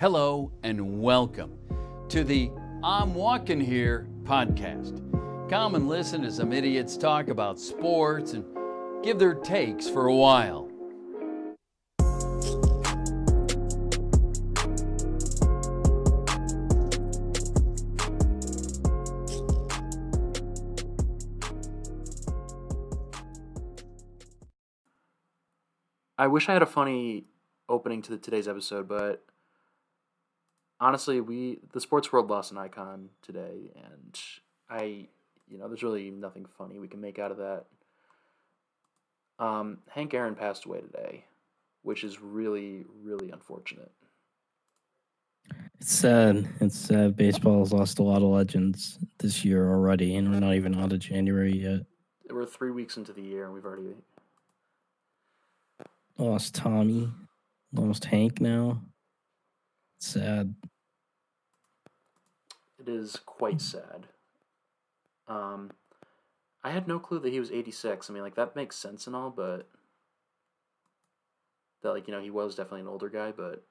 [0.00, 1.58] Hello and welcome
[2.08, 2.50] to the
[2.82, 4.96] I'm Walking Here podcast.
[5.50, 8.42] Come and listen to some idiots talk about sports and
[9.04, 10.70] give their takes for a while.
[26.16, 27.26] I wish I had a funny
[27.68, 29.26] opening to the, today's episode, but
[30.80, 34.20] honestly, we the sports world lost an icon today, and
[34.68, 35.08] I,
[35.48, 37.64] you know, there's really nothing funny we can make out of that.
[39.38, 41.24] Um, Hank Aaron passed away today,
[41.82, 43.90] which is really, really unfortunate.
[45.80, 46.46] It's sad.
[46.60, 47.16] It's sad.
[47.16, 50.92] Baseball has lost a lot of legends this year already, and we're not even out
[50.92, 51.80] of January yet.
[52.28, 53.94] We're three weeks into the year, and we've already
[56.18, 57.10] Lost Tommy.
[57.72, 58.82] Lost Hank now.
[60.00, 60.54] Sad.
[62.78, 64.06] It is quite sad.
[65.28, 65.70] Um,
[66.64, 68.08] I had no clue that he was 86.
[68.08, 69.68] I mean, like, that makes sense and all, but.
[71.82, 73.62] That, like, you know, he was definitely an older guy, but.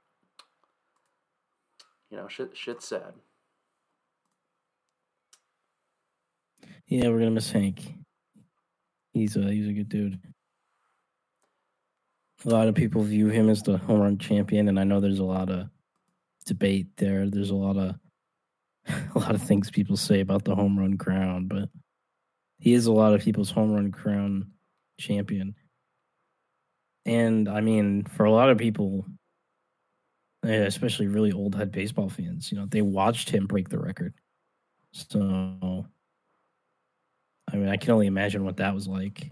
[2.12, 3.14] You know, shit, shit's sad.
[6.88, 7.94] Yeah, we're gonna miss Hank.
[9.14, 10.20] He's a he's a good dude.
[12.46, 15.20] A lot of people view him as the home run champion, and I know there's
[15.20, 15.70] a lot of
[16.50, 17.30] debate there.
[17.30, 17.96] There's a lot of
[19.16, 21.70] a lot of things people say about the home run crown, but
[22.58, 24.52] he is a lot of people's home run crown
[25.00, 25.56] champion.
[27.06, 29.06] And I mean, for a lot of people,
[30.46, 34.14] eh, especially really old head baseball fans, you know, they watched him break the record.
[34.92, 35.86] So,
[37.52, 39.32] I mean, I can only imagine what that was like.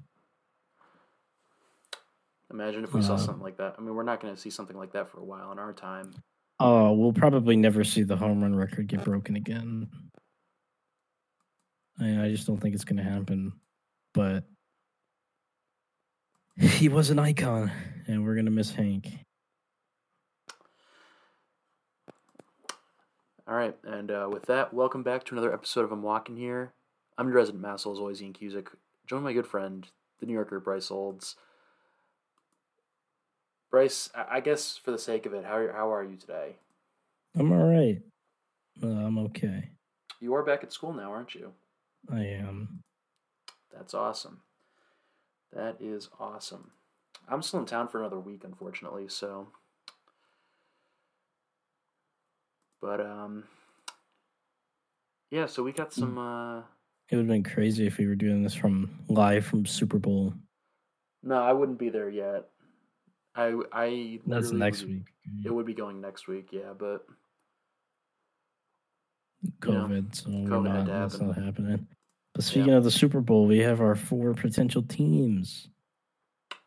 [2.52, 3.75] Imagine if we saw Uh, something like that.
[3.77, 5.73] I mean, we're not going to see something like that for a while in our
[5.73, 6.13] time.
[6.59, 9.88] Oh, we'll probably never see the home run record get broken again.
[11.99, 13.53] I, I just don't think it's going to happen.
[14.14, 14.45] But
[16.58, 17.71] he was an icon,
[18.08, 19.08] and we're going to miss Hank.
[23.48, 26.73] All right, and uh, with that, welcome back to another episode of I'm Walking Here.
[27.17, 28.67] I'm your resident Massel, as always, Ian Cusick.
[29.05, 29.87] Join my good friend,
[30.20, 31.37] the New Yorker Bryce Olds.
[33.70, 36.55] Bryce, I guess for the sake of it, how are, how are you today?
[37.38, 38.02] I'm all right.
[38.82, 39.70] Uh, I'm okay.
[40.20, 41.52] You are back at school now, aren't you?
[42.11, 42.80] I am.
[43.76, 44.42] That's awesome.
[45.54, 46.72] That is awesome.
[47.30, 49.48] I'm still in town for another week, unfortunately, so.
[52.82, 53.44] But, um.
[55.30, 56.60] Yeah, so we got some, uh.
[57.10, 60.34] It would have been crazy if we were doing this from live from Super Bowl.
[61.23, 62.45] No, I wouldn't be there yet.
[63.37, 64.20] I, I.
[64.25, 65.05] That's next would week.
[65.45, 67.05] It would be going next week, yeah, but.
[69.61, 71.27] COVID, so we're COVID not, to that's happen.
[71.27, 71.87] not happening.
[72.33, 75.70] But speaking of the Super Bowl, we have our four potential teams.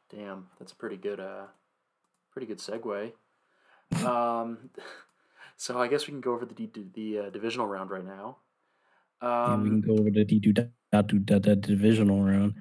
[0.08, 1.46] Damn, that's a pretty good uh
[2.32, 3.12] pretty good segue.
[4.04, 4.70] Um
[5.56, 8.38] so I guess we can go over the D- the uh, divisional round right now.
[9.20, 12.54] and we can Um go over the D do da do da da divisional round.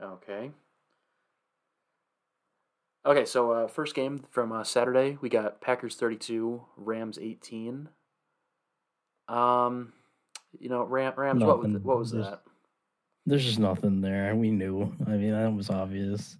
[0.00, 0.50] okay.
[3.06, 7.88] Okay, so uh first game from uh, Saturday, we got Packers 32, Rams 18.
[9.28, 9.92] Um
[10.58, 12.42] you know, Ram, Rams what was what was Just- that?
[13.26, 14.34] There's just nothing there.
[14.34, 14.96] We knew.
[15.06, 16.38] I mean, that was obvious.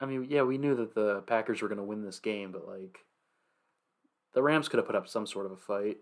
[0.00, 2.66] I mean, yeah, we knew that the Packers were going to win this game, but
[2.66, 2.98] like
[4.32, 5.98] the Rams could have put up some sort of a fight.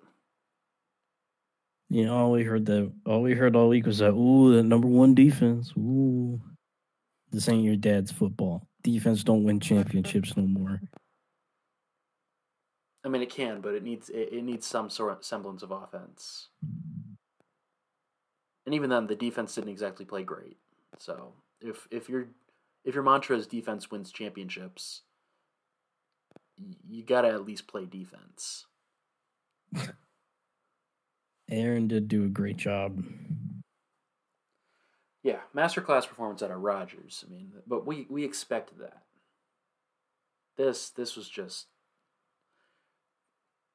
[1.90, 4.62] You know, all we heard that all we heard all week was that ooh, the
[4.62, 5.72] number one defense.
[5.76, 6.40] Ooh,
[7.32, 8.66] this ain't your dad's football.
[8.86, 10.80] Defense don't win championships no more.
[13.04, 15.72] I mean, it can, but it needs it, it needs some sort of semblance of
[15.72, 16.50] offense.
[18.64, 20.56] And even then, the defense didn't exactly play great.
[21.00, 22.28] So if if your
[22.84, 25.02] if your mantra is defense wins championships,
[26.88, 28.66] you gotta at least play defense.
[31.50, 33.02] Aaron did do a great job.
[35.26, 37.24] Yeah, masterclass performance out of Rodgers.
[37.26, 39.02] I mean, but we we expected that.
[40.56, 41.66] This this was just.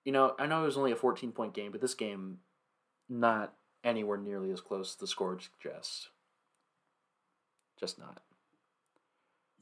[0.06, 2.38] You know, I know it was only a fourteen point game, but this game,
[3.10, 3.54] not
[3.84, 6.08] anywhere nearly as close to the score would suggest.
[7.78, 8.22] Just not.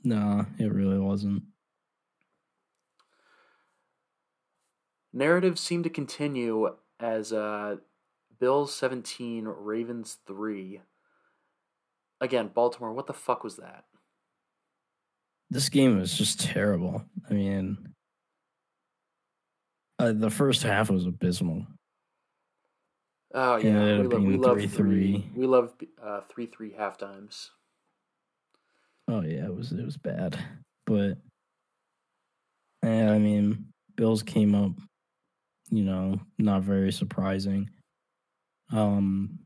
[0.04, 1.42] Nah, it really wasn't.
[5.12, 7.78] Narratives seem to continue as uh,
[8.40, 10.82] Bills 17, Ravens 3.
[12.22, 13.86] Again, Baltimore, what the fuck was that?
[15.50, 17.04] This game was just terrible.
[17.30, 17.94] I mean,
[19.98, 21.66] Uh, the first half was abysmal.
[23.34, 24.70] Oh yeah, we love, we love 3-3.
[24.70, 25.30] three.
[25.36, 27.52] We love uh, three three half times.
[29.08, 30.38] Oh yeah, it was it was bad,
[30.86, 31.18] but
[32.84, 33.68] yeah, I mean,
[33.98, 34.72] Bills came up,
[35.70, 37.70] you know, not very surprising.
[38.72, 39.40] Um,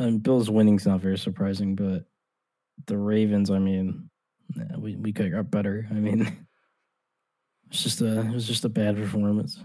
[0.00, 2.04] and Bills winning's not very surprising, but
[2.86, 4.10] the Ravens, I mean,
[4.78, 5.86] we we could have got better.
[5.90, 6.46] I mean,
[7.70, 9.62] it's just a it was just a bad performance.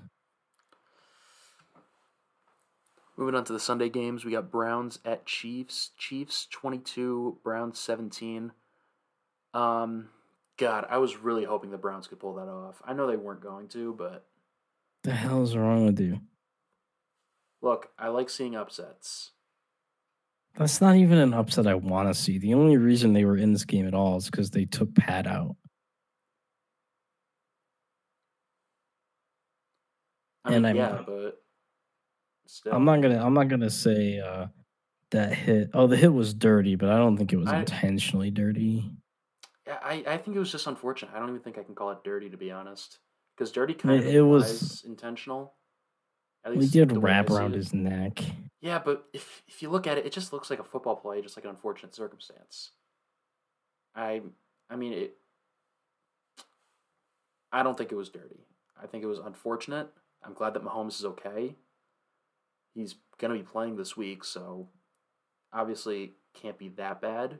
[3.17, 5.91] Moving on to the Sunday games, we got Browns at Chiefs.
[5.97, 8.51] Chiefs 22, Browns 17.
[9.53, 10.09] Um,
[10.57, 12.81] God, I was really hoping the Browns could pull that off.
[12.83, 14.25] I know they weren't going to, but
[15.03, 16.19] The hell is wrong with you?
[17.61, 19.31] look, I like seeing upsets.
[20.57, 22.37] That's not even an upset I want to see.
[22.37, 25.27] The only reason they were in this game at all is because they took Pat
[25.27, 25.55] out.
[30.45, 31.41] I And I'm- yeah, but
[32.45, 32.73] still.
[32.73, 34.47] I'm not gonna I'm not gonna say uh
[35.11, 38.31] that hit oh the hit was dirty, but I don't think it was I- intentionally
[38.31, 38.91] dirty.
[39.67, 41.11] Yeah, I, I think it was just unfortunate.
[41.15, 42.99] I don't even think I can call it dirty, to be honest.
[43.35, 45.53] Because dirty kind of it was- intentional.
[46.53, 48.23] We did the way I wrap around his neck.
[48.61, 51.21] Yeah, but if if you look at it, it just looks like a football play,
[51.21, 52.71] just like an unfortunate circumstance.
[53.95, 54.21] I
[54.69, 55.17] I mean it.
[57.51, 58.47] I don't think it was dirty.
[58.81, 59.89] I think it was unfortunate.
[60.23, 61.55] I'm glad that Mahomes is okay.
[62.73, 64.69] He's gonna be playing this week, so
[65.53, 67.39] obviously can't be that bad.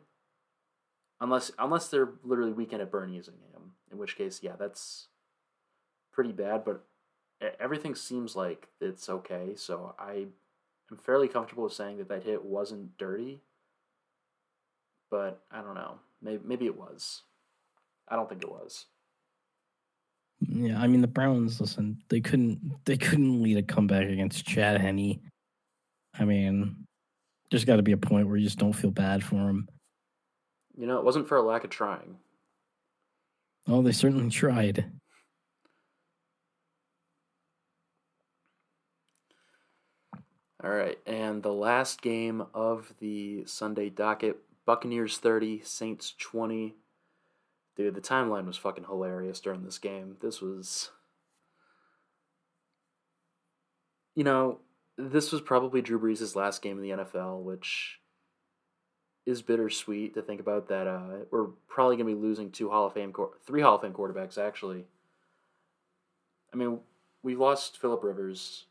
[1.20, 5.08] Unless unless they're literally weekend at Bernie'sing him, in which case, yeah, that's
[6.12, 6.64] pretty bad.
[6.66, 6.86] But
[7.60, 10.28] everything seems like it's okay, so I
[10.92, 13.42] am fairly comfortable with saying that that hit wasn't dirty.
[15.12, 16.00] But I don't know.
[16.22, 17.22] Maybe maybe it was.
[18.08, 18.86] I don't think it was.
[20.48, 21.62] Yeah, I mean the Browns.
[21.62, 25.20] Listen, they couldn't they couldn't lead a comeback against Chad Henne.
[26.18, 26.88] I mean,
[27.50, 29.68] there's got to be a point where you just don't feel bad for him.
[30.78, 32.18] You know, it wasn't for a lack of trying.
[33.68, 34.92] Oh, they certainly tried.
[40.66, 46.74] All right, and the last game of the Sunday docket: Buccaneers thirty, Saints twenty.
[47.78, 50.18] Dude, the timeline was fucking hilarious during this game.
[50.22, 50.90] This was,
[54.16, 54.58] you know,
[54.98, 58.00] this was probably Drew Brees' last game in the NFL, which
[59.28, 60.70] is bittersweet to think about.
[60.70, 63.14] That uh, we're probably gonna be losing two Hall of Fame,
[63.46, 64.86] three Hall of Fame quarterbacks actually.
[66.52, 66.80] I mean,
[67.22, 68.66] we lost Philip Rivers,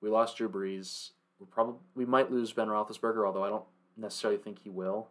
[0.00, 1.10] we lost Drew Brees.
[1.38, 3.64] We probably we might lose Ben Roethlisberger, although I don't
[3.96, 5.08] necessarily think he will.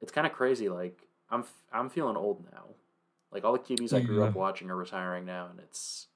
[0.00, 0.68] It's kind of crazy.
[0.68, 0.98] Like
[1.30, 2.64] I'm f- I'm feeling old now.
[3.32, 6.08] Like all the QBs I grew up watching are retiring now, and it's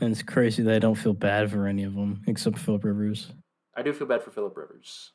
[0.00, 3.32] And it's crazy that I don't feel bad for any of them except Philip Rivers,
[3.78, 5.12] I do feel bad for Philip Rivers.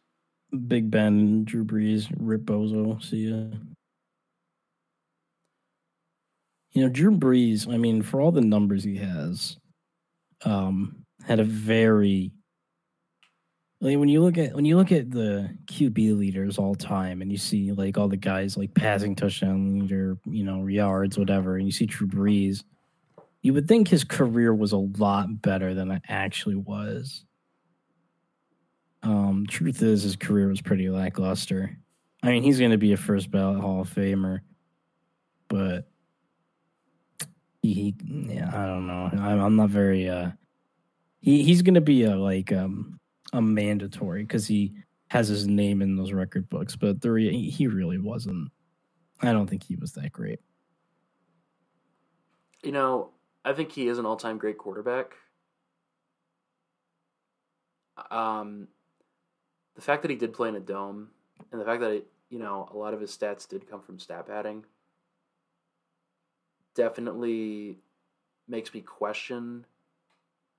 [0.68, 3.04] Big Ben, Drew Brees, Rip Bozo.
[3.04, 3.48] See ya.
[6.72, 7.72] You know, Drew Brees.
[7.72, 9.58] I mean, for all the numbers he has,
[10.46, 12.32] um, had a very
[13.84, 17.30] like when you look at when you look at the QB leaders all time, and
[17.30, 21.66] you see like all the guys like passing touchdown leader, you know, yards, whatever, and
[21.66, 22.64] you see Drew Brees,
[23.42, 27.26] you would think his career was a lot better than it actually was.
[29.04, 31.78] Um, truth is, his career was pretty lackluster.
[32.24, 34.40] I mean, he's going to be a first ballot Hall of Famer,
[35.50, 35.90] but
[37.62, 39.10] he, yeah, I don't know.
[39.12, 40.08] I'm, I'm not very.
[40.08, 40.32] uh
[41.20, 43.02] He he's going to be a like um
[43.34, 44.74] a mandatory because he
[45.10, 48.50] has his name in those record books, but the re- he really wasn't.
[49.22, 50.40] I don't think he was that great.
[52.64, 53.10] You know,
[53.44, 55.14] I think he is an all-time great quarterback.
[58.10, 58.68] Um,
[59.76, 61.10] the fact that he did play in a dome,
[61.52, 64.00] and the fact that it, you know a lot of his stats did come from
[64.00, 64.66] stat padding,
[66.76, 67.78] definitely
[68.48, 69.66] makes me question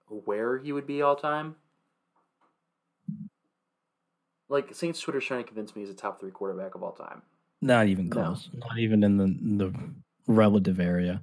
[0.09, 1.57] where he would be all time.
[4.55, 7.23] Like Saints Twitter's trying to convince me he's a top three quarterback of all time.
[7.61, 8.27] Not even No.
[8.27, 8.51] close.
[8.55, 9.75] Not even in the in the
[10.29, 11.23] relative area.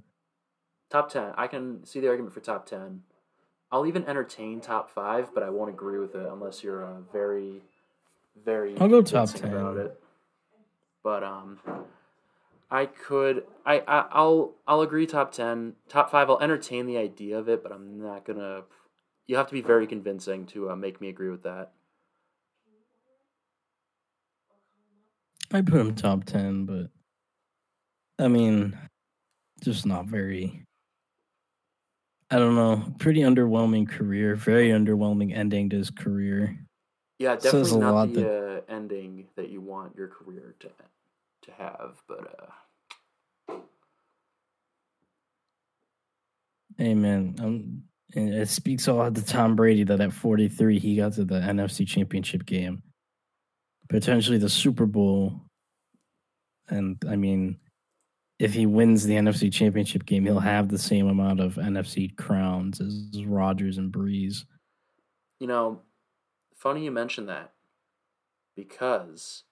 [0.89, 1.33] Top ten.
[1.38, 3.03] I can see the argument for top ten.
[3.71, 7.61] I'll even entertain top five, but I won't agree with it unless you're a very,
[8.43, 8.77] very.
[8.77, 9.53] I'll go top 10.
[9.53, 9.97] about it.
[11.01, 11.59] But um,
[12.69, 13.45] I could.
[13.65, 15.75] I, I I'll I'll agree top ten.
[15.88, 16.29] Top five.
[16.29, 18.63] I'll entertain the idea of it, but I'm not gonna.
[19.25, 21.71] You have to be very convincing to uh, make me agree with that.
[25.53, 26.88] I put him top ten, but
[28.24, 28.77] I mean,
[29.62, 30.63] just not very.
[32.29, 32.93] I don't know.
[32.98, 34.36] Pretty underwhelming career.
[34.36, 36.58] Very underwhelming ending to his career.
[37.20, 40.70] Yeah, Says definitely a not lot the uh, ending that you want your career to
[41.43, 42.51] to have, but uh,
[46.77, 47.36] Hey man,
[48.15, 51.36] and it speaks a lot to Tom Brady that at 43 he got to the
[51.36, 52.81] NFC Championship game,
[53.91, 55.41] potentially the Super Bowl,
[56.69, 57.60] and I mean,
[58.39, 62.79] if he wins the NFC Championship game, he'll have the same amount of NFC crowns
[62.79, 64.45] as Rodgers and Brees.
[65.39, 65.81] you know,
[66.55, 67.51] funny you mention that
[68.55, 69.43] because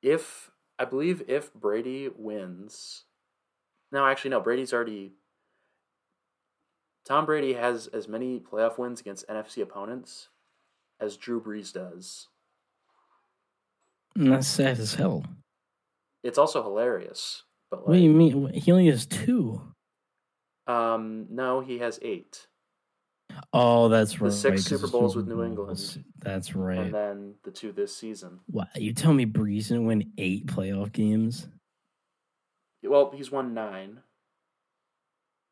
[0.00, 3.04] if I believe if Brady wins,
[3.92, 5.12] no, actually no, Brady's already.
[7.04, 10.28] Tom Brady has as many playoff wins against NFC opponents
[10.98, 12.28] as Drew Brees does.
[14.16, 15.24] And that's sad as hell.
[16.24, 18.52] It's also hilarious, but What do you mean?
[18.52, 19.60] He only has two.
[20.66, 22.46] um, no, he has eight,
[23.52, 24.32] Oh, that's right.
[24.32, 26.04] Six Super Bowls Super with New England.
[26.18, 26.78] That's right.
[26.78, 28.40] and then the two this season.
[28.46, 29.26] What you tell me?
[29.26, 31.48] Brees didn't win eight playoff games.
[32.82, 34.00] Well, he's won nine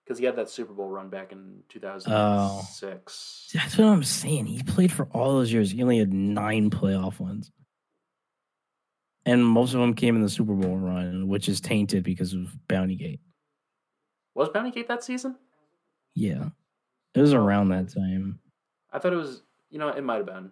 [0.04, 2.12] because he had that Super Bowl run back in two thousand
[2.68, 3.50] six.
[3.52, 4.46] That's what I'm saying.
[4.46, 5.70] He played for all those years.
[5.72, 7.50] He only had nine playoff wins,
[9.26, 12.54] and most of them came in the Super Bowl run, which is tainted because of
[12.68, 13.20] Bounty Gate.
[14.34, 15.36] Was Bounty Gate that season?
[16.14, 16.48] Yeah,
[17.14, 18.38] it was around that time.
[18.92, 19.42] I thought it was.
[19.70, 20.50] You know, it might have been.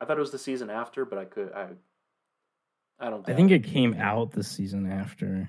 [0.00, 1.52] I thought it was the season after, but I could.
[1.52, 1.68] I.
[2.98, 3.28] I don't.
[3.28, 5.48] I think it came out the season after.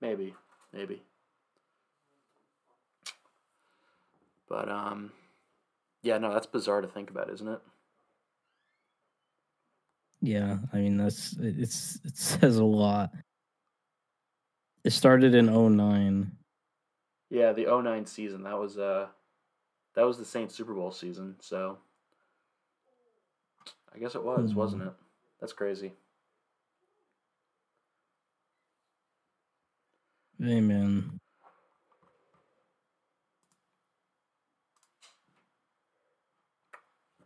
[0.00, 0.34] maybe,
[0.72, 1.02] maybe.
[4.48, 5.12] But um,
[6.02, 7.60] yeah, no, that's bizarre to think about, isn't it?
[10.22, 13.10] Yeah, I mean that's it- it's it says a lot.
[14.84, 16.32] It started in 09.
[17.30, 18.42] Yeah, the 09 season.
[18.44, 19.08] That was uh,
[19.94, 21.36] that was the Saints Super Bowl season.
[21.40, 21.78] So.
[23.92, 24.56] I guess it was, Hmm.
[24.56, 24.92] wasn't it?
[25.40, 25.92] That's crazy.
[30.42, 31.18] Amen.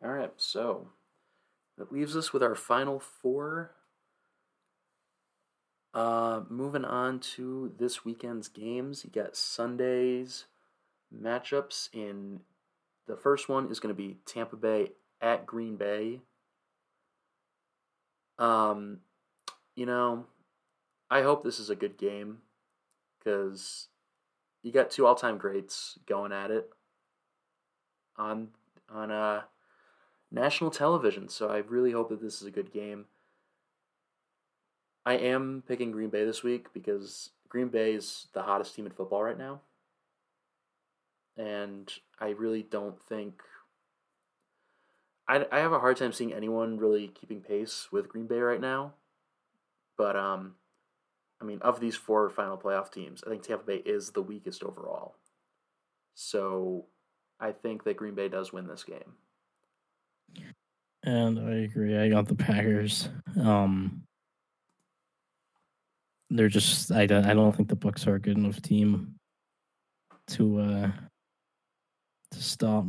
[0.02, 0.88] All right, so
[1.78, 3.72] that leaves us with our final four.
[5.92, 10.46] Uh, moving on to this weekend's games, you got Sunday's
[11.14, 11.88] matchups.
[11.92, 12.40] In
[13.06, 16.20] the first one is going to be Tampa Bay at Green Bay.
[18.38, 18.98] Um,
[19.76, 20.26] you know,
[21.10, 22.38] I hope this is a good game
[23.18, 23.88] because
[24.62, 26.70] you got two all-time greats going at it
[28.16, 28.48] on
[28.88, 29.42] on uh
[30.34, 31.28] national television.
[31.28, 33.06] So I really hope that this is a good game.
[35.06, 38.92] I am picking Green Bay this week because Green Bay is the hottest team in
[38.92, 39.60] football right now.
[41.36, 43.42] And I really don't think
[45.26, 48.60] I, I have a hard time seeing anyone really keeping pace with Green Bay right
[48.60, 48.94] now.
[49.96, 50.54] But um
[51.40, 54.62] I mean of these four final playoff teams, I think Tampa Bay is the weakest
[54.62, 55.16] overall.
[56.14, 56.86] So
[57.40, 59.14] I think that Green Bay does win this game.
[61.04, 61.96] And I agree.
[61.96, 63.08] I got the Packers.
[63.40, 64.02] Um,
[66.30, 69.14] they're just I don't I don't think the Bucks are a good enough team
[70.28, 70.90] to uh
[72.30, 72.86] to stop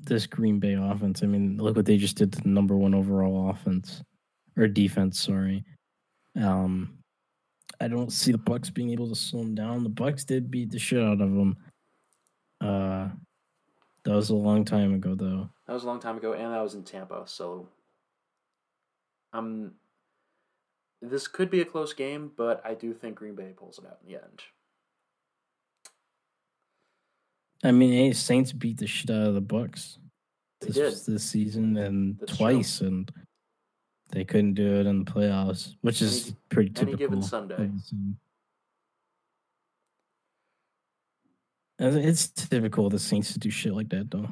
[0.00, 1.22] this Green Bay offense.
[1.22, 4.02] I mean, look what they just did to the number one overall offense
[4.56, 5.20] or defense.
[5.20, 5.64] Sorry.
[6.40, 6.98] Um,
[7.80, 9.82] I don't see the Bucks being able to slow them down.
[9.82, 11.56] The Bucks did beat the shit out of them.
[12.60, 13.08] Uh,
[14.04, 15.48] that was a long time ago, though.
[15.66, 17.22] That was a long time ago, and that was in Tampa.
[17.26, 17.68] So,
[19.32, 19.72] um,
[21.02, 23.98] this could be a close game, but I do think Green Bay pulls it out
[24.04, 24.42] in the end.
[27.62, 29.98] I mean, hey, Saints beat the shit out of the Bucks
[30.62, 31.14] They this, did.
[31.14, 32.46] this season and That's true.
[32.52, 33.10] twice, and
[34.10, 36.98] they couldn't do it in the playoffs, which is Any- pretty any typical.
[36.98, 37.56] given of Sunday.
[37.56, 37.72] the team.
[37.92, 38.18] And
[41.82, 44.28] It's typical of the Saints to do shit like that, though.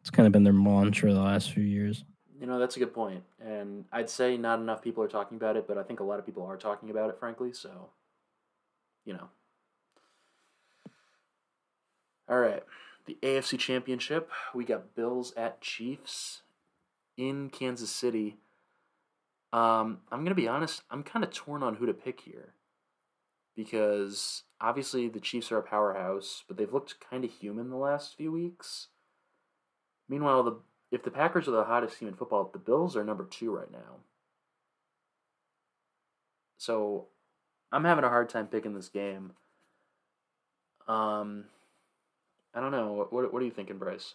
[0.00, 2.04] It's kind of been their mantra the last few years.
[2.38, 3.24] You know, that's a good point.
[3.44, 6.20] And I'd say not enough people are talking about it, but I think a lot
[6.20, 7.52] of people are talking about it, frankly.
[7.52, 7.88] So,
[9.04, 9.28] you know.
[12.28, 12.62] All right.
[13.06, 14.30] The AFC Championship.
[14.54, 16.42] We got Bills at Chiefs
[17.16, 18.36] in Kansas City.
[19.52, 22.54] Um, I'm going to be honest, I'm kind of torn on who to pick here.
[23.56, 28.16] Because obviously the Chiefs are a powerhouse, but they've looked kind of human the last
[28.16, 28.88] few weeks.
[30.08, 30.56] Meanwhile, the
[30.90, 33.70] if the Packers are the hottest team in football, the Bills are number two right
[33.70, 34.00] now.
[36.58, 37.08] So
[37.72, 39.32] I'm having a hard time picking this game.
[40.86, 41.44] Um,
[42.54, 43.06] I don't know.
[43.10, 44.14] What what are you thinking, Bryce?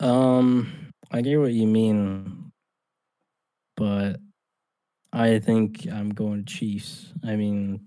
[0.00, 2.50] Um, I get what you mean,
[3.76, 4.16] but
[5.12, 7.12] I think I'm going Chiefs.
[7.24, 7.86] I mean,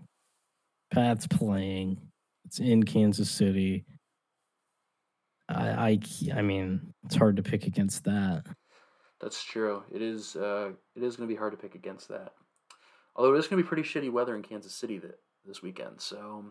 [0.94, 2.00] Pat's playing.
[2.46, 3.86] It's in Kansas City.
[5.50, 6.00] I, I,
[6.36, 8.44] I mean, it's hard to pick against that.
[9.20, 9.84] That's true.
[9.91, 10.36] It is.
[10.36, 12.34] Uh, it is going to be hard to pick against that.
[13.15, 16.01] Although it is going to be pretty shitty weather in Kansas City that, this weekend,
[16.01, 16.46] so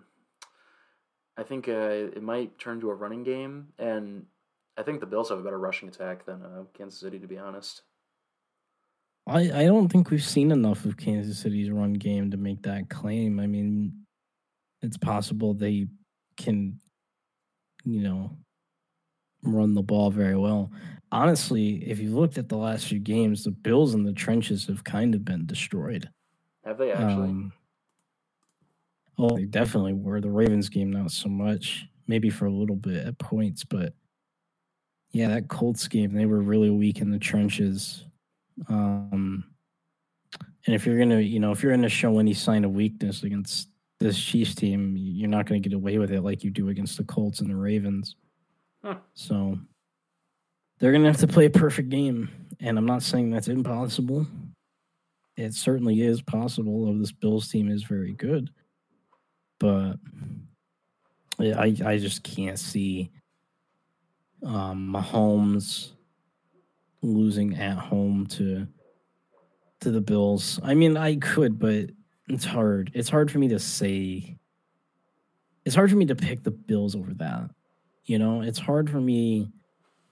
[1.36, 4.24] I think uh, it might turn to a running game, and
[4.76, 7.38] I think the Bills have a better rushing attack than uh, Kansas City, to be
[7.38, 7.82] honest.
[9.26, 12.90] I, I don't think we've seen enough of Kansas City's run game to make that
[12.90, 13.40] claim.
[13.40, 14.04] I mean,
[14.82, 15.86] it's possible they
[16.36, 16.78] can,
[17.84, 18.36] you know,
[19.42, 20.70] run the ball very well.
[21.10, 24.84] Honestly, if you looked at the last few games, the Bills in the trenches have
[24.84, 26.10] kind of been destroyed.
[26.64, 27.28] Have they actually?
[27.28, 27.52] Um,
[29.18, 30.20] oh, they definitely were.
[30.20, 31.86] The Ravens game, not so much.
[32.06, 33.94] Maybe for a little bit at points, but
[35.12, 38.04] yeah, that Colts game, they were really weak in the trenches.
[38.68, 39.44] Um,
[40.66, 43.68] and if you're gonna, you know, if you're gonna show any sign of weakness against
[44.00, 47.04] this Chiefs team, you're not gonna get away with it like you do against the
[47.04, 48.16] Colts and the Ravens.
[48.82, 48.96] Huh.
[49.14, 49.58] So
[50.78, 52.30] they're gonna have to play a perfect game,
[52.60, 54.26] and I'm not saying that's impossible.
[55.36, 56.88] It certainly is possible.
[56.88, 58.50] Of this Bills team is very good,
[59.58, 59.96] but
[61.40, 63.10] I I just can't see
[64.44, 65.93] um, Mahomes
[67.04, 68.66] losing at home to
[69.80, 70.58] to the Bills.
[70.62, 71.90] I mean, I could, but
[72.28, 72.90] it's hard.
[72.94, 74.38] It's hard for me to say.
[75.64, 77.50] It's hard for me to pick the Bills over that.
[78.04, 79.50] You know, it's hard for me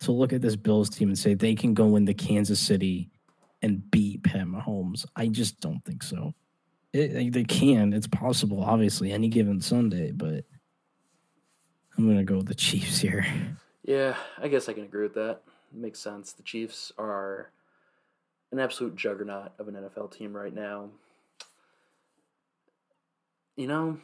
[0.00, 3.11] to look at this Bills team and say they can go into Kansas City
[3.61, 5.04] and beat Pat Mahomes.
[5.14, 6.34] I just don't think so.
[6.92, 7.92] It, they can.
[7.92, 10.44] It's possible, obviously, any given Sunday, but
[11.96, 13.26] I'm going to go with the Chiefs here.
[13.82, 15.42] Yeah, I guess I can agree with that
[15.74, 16.32] makes sense.
[16.32, 17.50] The Chiefs are
[18.50, 20.90] an absolute juggernaut of an NFL team right now.
[23.56, 23.98] You know,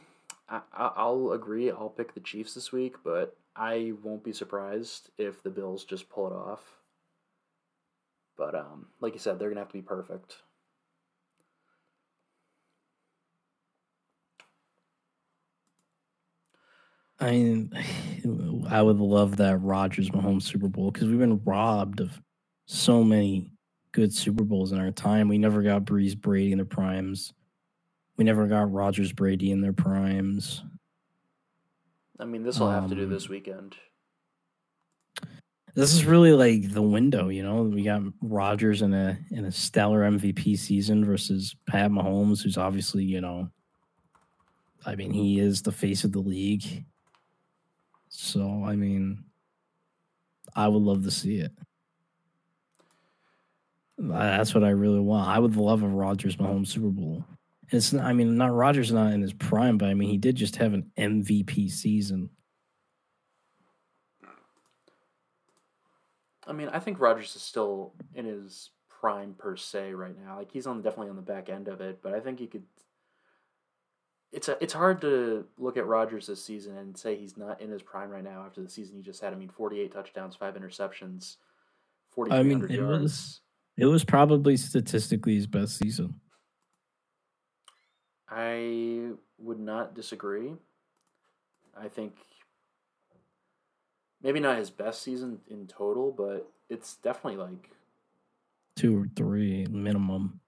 [0.49, 1.69] I, I'll agree.
[1.71, 6.09] I'll pick the Chiefs this week, but I won't be surprised if the Bills just
[6.09, 6.61] pull it off.
[8.37, 10.37] But um, like you said, they're gonna have to be perfect.
[17.19, 17.73] I mean,
[18.69, 22.19] I would love that Rodgers Mahomes Super Bowl because we've been robbed of
[22.65, 23.51] so many
[23.91, 25.27] good Super Bowls in our time.
[25.27, 27.33] We never got Brees Brady in their primes.
[28.17, 30.63] We never got Rodgers Brady in their primes.
[32.19, 33.75] I mean, this will um, have to do this um, weekend.
[35.73, 37.63] This is really like the window, you know.
[37.63, 43.05] We got Rodgers in a in a stellar MVP season versus Pat Mahomes, who's obviously,
[43.05, 43.49] you know,
[44.85, 46.83] I mean, he is the face of the league.
[48.09, 49.23] So, I mean,
[50.55, 51.51] I would love to see it.
[53.97, 55.29] That's what I really want.
[55.29, 57.23] I would love a Rodgers Mahomes Super Bowl.
[57.69, 60.55] It's I mean, not Rodgers not in his prime, but I mean, he did just
[60.55, 62.29] have an MVP season.
[66.47, 70.37] I mean, I think Rodgers is still in his prime per se right now.
[70.37, 72.63] Like he's on definitely on the back end of it, but I think he could
[74.31, 77.69] it's a, it's hard to look at Rodgers this season and say he's not in
[77.69, 79.33] his prime right now after the season he just had.
[79.33, 81.37] I mean, 48 touchdowns, five interceptions,
[82.11, 83.01] 40 I mean, it yards.
[83.01, 83.41] was
[83.77, 86.19] it was probably statistically his best season.
[88.29, 90.53] I would not disagree.
[91.75, 92.13] I think
[94.21, 97.71] maybe not his best season in total, but it's definitely like
[98.75, 100.39] two or three minimum.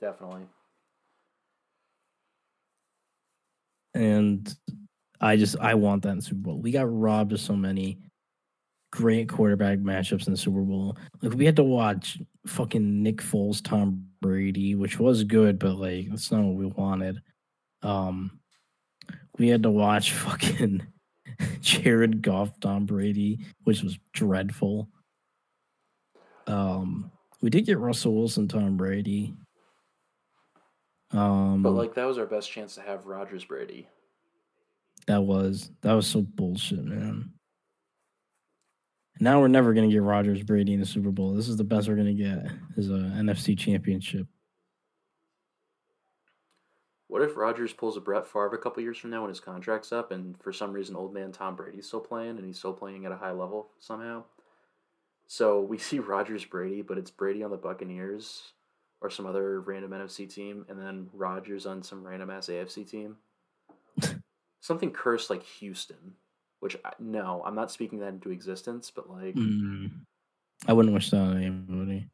[0.00, 0.42] Definitely.
[3.94, 4.54] And
[5.20, 6.60] I just I want that in Super Bowl.
[6.60, 7.98] We got robbed of so many
[8.92, 10.96] great quarterback matchups in the Super Bowl.
[11.22, 16.08] Like we had to watch fucking Nick Foles, Tom Brady, which was good, but like
[16.10, 17.20] that's not what we wanted.
[17.82, 18.38] Um,
[19.38, 20.86] we had to watch fucking
[21.60, 24.88] Jared Goff, Tom Brady, which was dreadful.
[26.46, 29.34] Um, we did get Russell Wilson, Tom Brady.
[31.12, 33.88] Um, but like that was our best chance to have Rodgers Brady.
[35.06, 37.32] That was that was so bullshit, man.
[39.20, 41.34] Now we're never gonna get Rodgers Brady in the Super Bowl.
[41.34, 42.46] This is the best we're gonna get
[42.76, 44.26] is a NFC Championship.
[47.08, 49.92] What if Rodgers pulls a Brett Favre a couple years from now when his contract's
[49.92, 53.04] up, and for some reason old man Tom Brady's still playing, and he's still playing
[53.04, 54.24] at a high level somehow?
[55.26, 58.52] So we see Rodgers Brady, but it's Brady on the Buccaneers
[59.02, 63.16] or some other random NFC team, and then Rodgers on some random ass AFC team.
[64.60, 66.14] Something cursed like Houston.
[66.60, 69.90] Which I, no, I'm not speaking that into existence, but like, Mm.
[70.68, 72.08] I wouldn't wish that on anybody.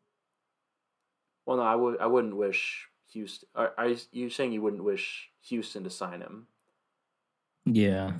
[1.44, 3.46] well, no, I would I wouldn't wish Houston.
[3.54, 6.46] Are, are you saying you wouldn't wish Houston to sign him?
[7.66, 8.12] Yeah,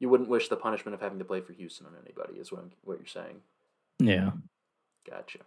[0.00, 2.62] You wouldn't wish the punishment of having to play for Houston on anybody, is what
[2.62, 3.42] I'm, what you're saying.
[3.98, 4.30] yeah.
[5.06, 5.40] Gotcha.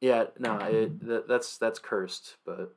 [0.00, 2.74] Yeah, no, it, that, that's that's cursed, but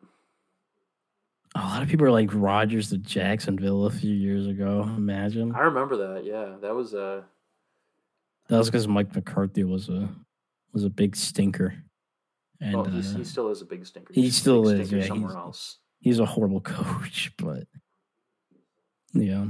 [1.55, 4.83] A lot of people are like Rodgers to Jacksonville a few years ago.
[4.83, 6.23] Imagine I remember that.
[6.25, 7.21] Yeah, that was uh
[8.47, 10.09] that was because Mike McCarthy was a
[10.73, 11.73] was a big stinker,
[12.61, 14.13] and well, he's, uh, he still is a big stinker.
[14.13, 15.77] he He's a still is, yeah, somewhere he's- else.
[15.99, 17.31] he's a horrible coach.
[17.37, 17.65] But
[19.13, 19.45] yeah,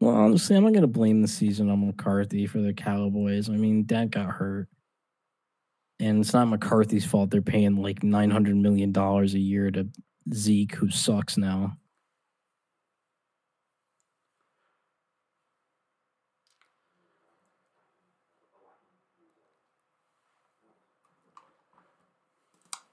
[0.00, 3.48] well, honestly, I'm not gonna blame the season on McCarthy for the Cowboys.
[3.48, 4.68] I mean, Dak got hurt,
[6.00, 7.30] and it's not McCarthy's fault.
[7.30, 9.88] They're paying like nine hundred million dollars a year to
[10.32, 11.76] Zeke, who sucks now.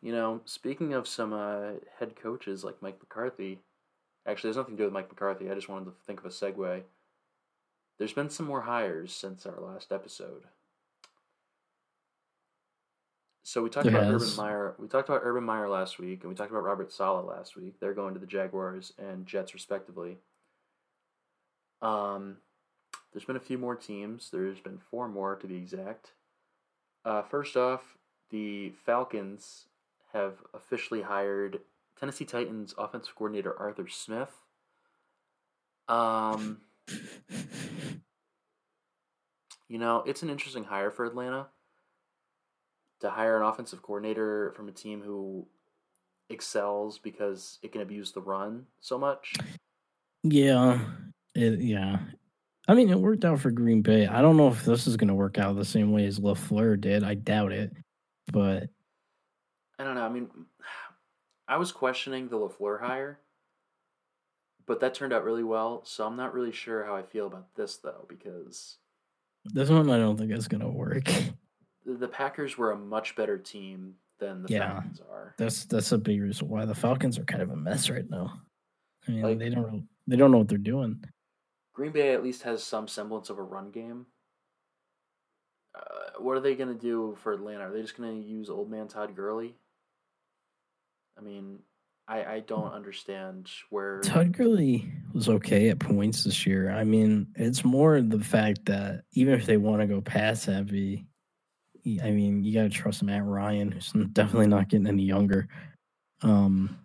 [0.01, 3.59] You know, speaking of some uh, head coaches like Mike McCarthy,
[4.27, 5.49] actually, there's nothing to do with Mike McCarthy.
[5.49, 6.81] I just wanted to think of a segue.
[7.97, 10.43] There's been some more hires since our last episode.
[13.43, 14.23] So we talked There about has.
[14.23, 14.75] Urban Meyer.
[14.79, 17.75] We talked about Urban Meyer last week, and we talked about Robert Saleh last week.
[17.79, 20.17] They're going to the Jaguars and Jets respectively.
[21.81, 22.37] Um,
[23.11, 24.29] there's been a few more teams.
[24.31, 26.13] There's been four more to be exact.
[27.03, 27.97] Uh, first off,
[28.29, 29.65] the Falcons
[30.13, 31.59] have officially hired
[31.99, 34.31] Tennessee Titans offensive coordinator Arthur Smith.
[35.89, 36.61] Um,
[39.67, 41.47] you know, it's an interesting hire for Atlanta
[43.03, 45.45] to hire an offensive coordinator from a team who
[46.29, 49.33] excels because it can abuse the run so much.
[50.23, 50.79] Yeah,
[51.35, 51.99] it, yeah.
[52.65, 54.07] I mean, it worked out for Green Bay.
[54.07, 56.79] I don't know if this is going to work out the same way as Lafleur
[56.79, 57.03] did.
[57.03, 57.73] I doubt it,
[58.31, 58.69] but
[59.77, 60.05] I don't know.
[60.05, 60.29] I mean,
[61.45, 63.19] I was questioning the LaFleur hire,
[64.65, 65.81] but that turned out really well.
[65.83, 68.77] So I'm not really sure how I feel about this though, because
[69.43, 71.11] this one I don't think is going to work.
[71.85, 74.73] the, Packers were a much better team than the Yeah.
[74.73, 75.35] Falcons are.
[75.37, 78.41] That's that's a big reason why the Falcons are kind of a mess right now.
[79.07, 81.03] I mean, Like- they don't know- they don't know what they're doing.
[81.73, 84.05] Green Bay at least has some semblance of a run game.
[85.75, 87.67] Uh, what are they going to do for Atlanta?
[87.67, 89.55] Are they just going to use old man Todd Gurley?
[91.17, 91.59] I mean,
[92.07, 94.01] I I don't understand where.
[94.01, 96.69] Todd Gurley was okay at points this year.
[96.69, 101.07] I mean, it's more the fact that even if they want to go pass heavy,
[101.85, 105.47] I mean, you got to trust Matt Ryan, who's definitely not getting any younger.
[106.21, 106.77] Um,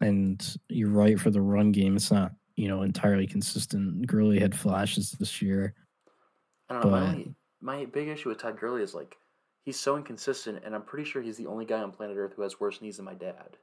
[0.00, 1.96] and you're right for the run game.
[1.96, 4.06] It's not you know entirely consistent.
[4.06, 5.74] Gurley had flashes this year.
[6.68, 6.90] I don't know.
[6.90, 9.16] My, but- only, my big issue with Todd Gurley is like
[9.64, 12.42] he's so inconsistent, and I'm pretty sure he's the only guy on planet Earth who
[12.42, 13.56] has worse knees than my dad.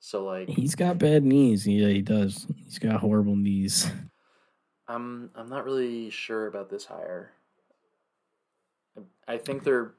[0.00, 1.66] So like, He's got bad knees.
[1.66, 2.46] Yeah, he does.
[2.56, 3.90] He's got horrible knees.
[4.88, 7.32] I'm I'm not really sure about this hire.
[9.26, 9.94] I, think they're,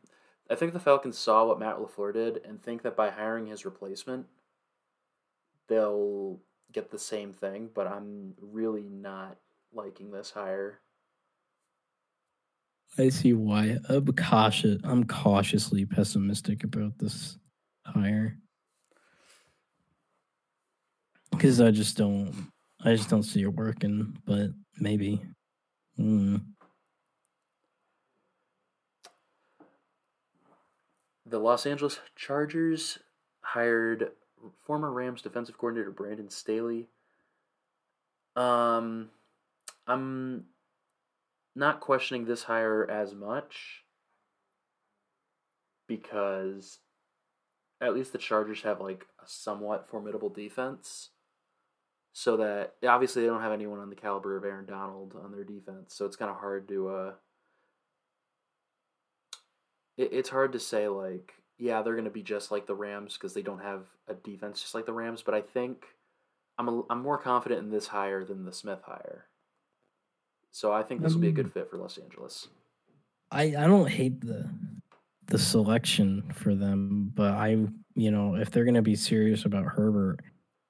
[0.50, 3.66] I think the Falcons saw what Matt Lafleur did and think that by hiring his
[3.66, 4.26] replacement,
[5.68, 6.40] they'll
[6.72, 7.70] get the same thing.
[7.74, 9.38] But I'm really not
[9.74, 10.80] liking this hire.
[12.98, 13.78] I see why.
[13.88, 14.82] I'm cautious.
[14.84, 17.38] I'm cautiously pessimistic about this
[17.86, 18.38] hire
[21.32, 22.52] because I just don't.
[22.84, 24.18] I just don't see it working.
[24.26, 25.22] But maybe.
[25.98, 26.42] Mm.
[31.32, 33.00] The Los Angeles Chargers
[33.40, 34.12] hired
[34.66, 36.90] former Rams defensive coordinator Brandon Staley.
[38.36, 39.12] Um,
[39.88, 40.48] I'm
[41.56, 43.86] not questioning this hire as much
[45.88, 46.80] because
[47.80, 51.12] at least the Chargers have like a somewhat formidable defense.
[52.12, 55.46] So that obviously they don't have anyone on the caliber of Aaron Donald on their
[55.46, 57.12] defense, so it's kind of hard to uh,
[59.98, 63.14] it, it's hard to say like yeah they're going to be just like the Rams
[63.14, 65.86] because they don't have a defense just like the Rams but I think
[66.58, 69.26] I'm a, I'm more confident in this hire than the Smith hire
[70.52, 72.48] so I think this will be a good um, fit for Los Angeles
[73.32, 74.50] I I don't hate the
[75.28, 80.20] the selection for them, but I you know if they're gonna be serious about Herbert,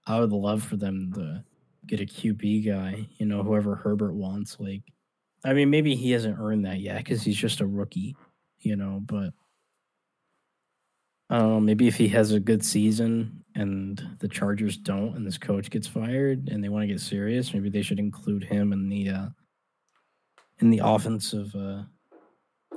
[0.05, 1.43] I would love for them to
[1.87, 3.07] get a QB guy.
[3.17, 4.57] You know, whoever Herbert wants.
[4.59, 4.83] Like,
[5.43, 8.15] I mean, maybe he hasn't earned that yet because he's just a rookie.
[8.61, 9.33] You know, but
[11.29, 11.59] I don't know.
[11.59, 15.87] Maybe if he has a good season and the Chargers don't, and this coach gets
[15.87, 19.27] fired, and they want to get serious, maybe they should include him in the uh,
[20.59, 21.83] in the offensive uh,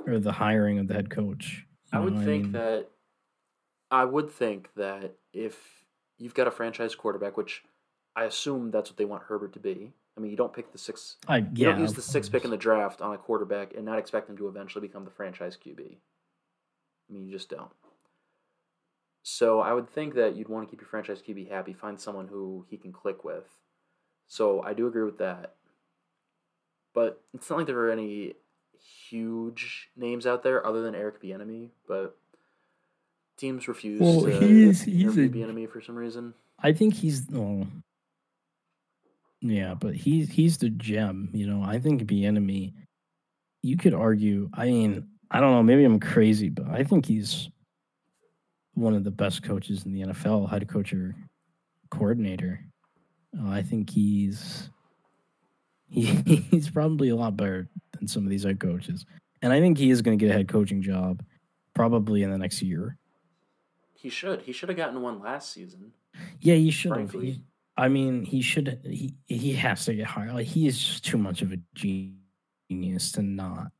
[0.07, 1.65] or the hiring of the head coach.
[1.91, 2.87] I would think mean, that
[3.91, 5.57] I would think that if
[6.17, 7.63] you've got a franchise quarterback, which
[8.15, 9.93] I assume that's what they want Herbert to be.
[10.17, 11.17] I mean, you don't pick the six.
[11.27, 13.83] I You yeah, don't use the sixth pick in the draft on a quarterback and
[13.85, 15.97] not expect him to eventually become the franchise QB.
[17.09, 17.71] I mean, you just don't.
[19.23, 22.27] So I would think that you'd want to keep your franchise QB happy, find someone
[22.27, 23.43] who he can click with.
[24.27, 25.55] So I do agree with that.
[26.93, 28.33] But it's not like there are any
[29.09, 32.17] huge names out there other than Eric Bieniemy, but
[33.37, 36.33] teams refuse Well, to he's- he's interview a- Bieniemy for some reason.
[36.59, 37.67] I think he's well,
[39.51, 41.29] yeah, but he's he's the gem.
[41.33, 42.73] You know, I think the enemy.
[43.61, 44.49] You could argue.
[44.53, 45.63] I mean, I don't know.
[45.63, 47.49] Maybe I'm crazy, but I think he's
[48.75, 51.15] one of the best coaches in the NFL, head coach or
[51.89, 52.59] coordinator.
[53.37, 54.69] Uh, I think he's
[55.87, 56.05] he,
[56.51, 59.05] he's probably a lot better than some of these head coaches,
[59.41, 61.23] and I think he is going to get a head coaching job
[61.73, 62.97] probably in the next year.
[63.95, 64.43] He should.
[64.43, 65.91] He should have gotten one last season.
[66.39, 67.09] Yeah, he should have.
[67.09, 67.41] Frankly.
[67.77, 68.79] I mean, he should.
[68.85, 70.33] He he has to get hired.
[70.33, 73.71] Like he is just too much of a genius to not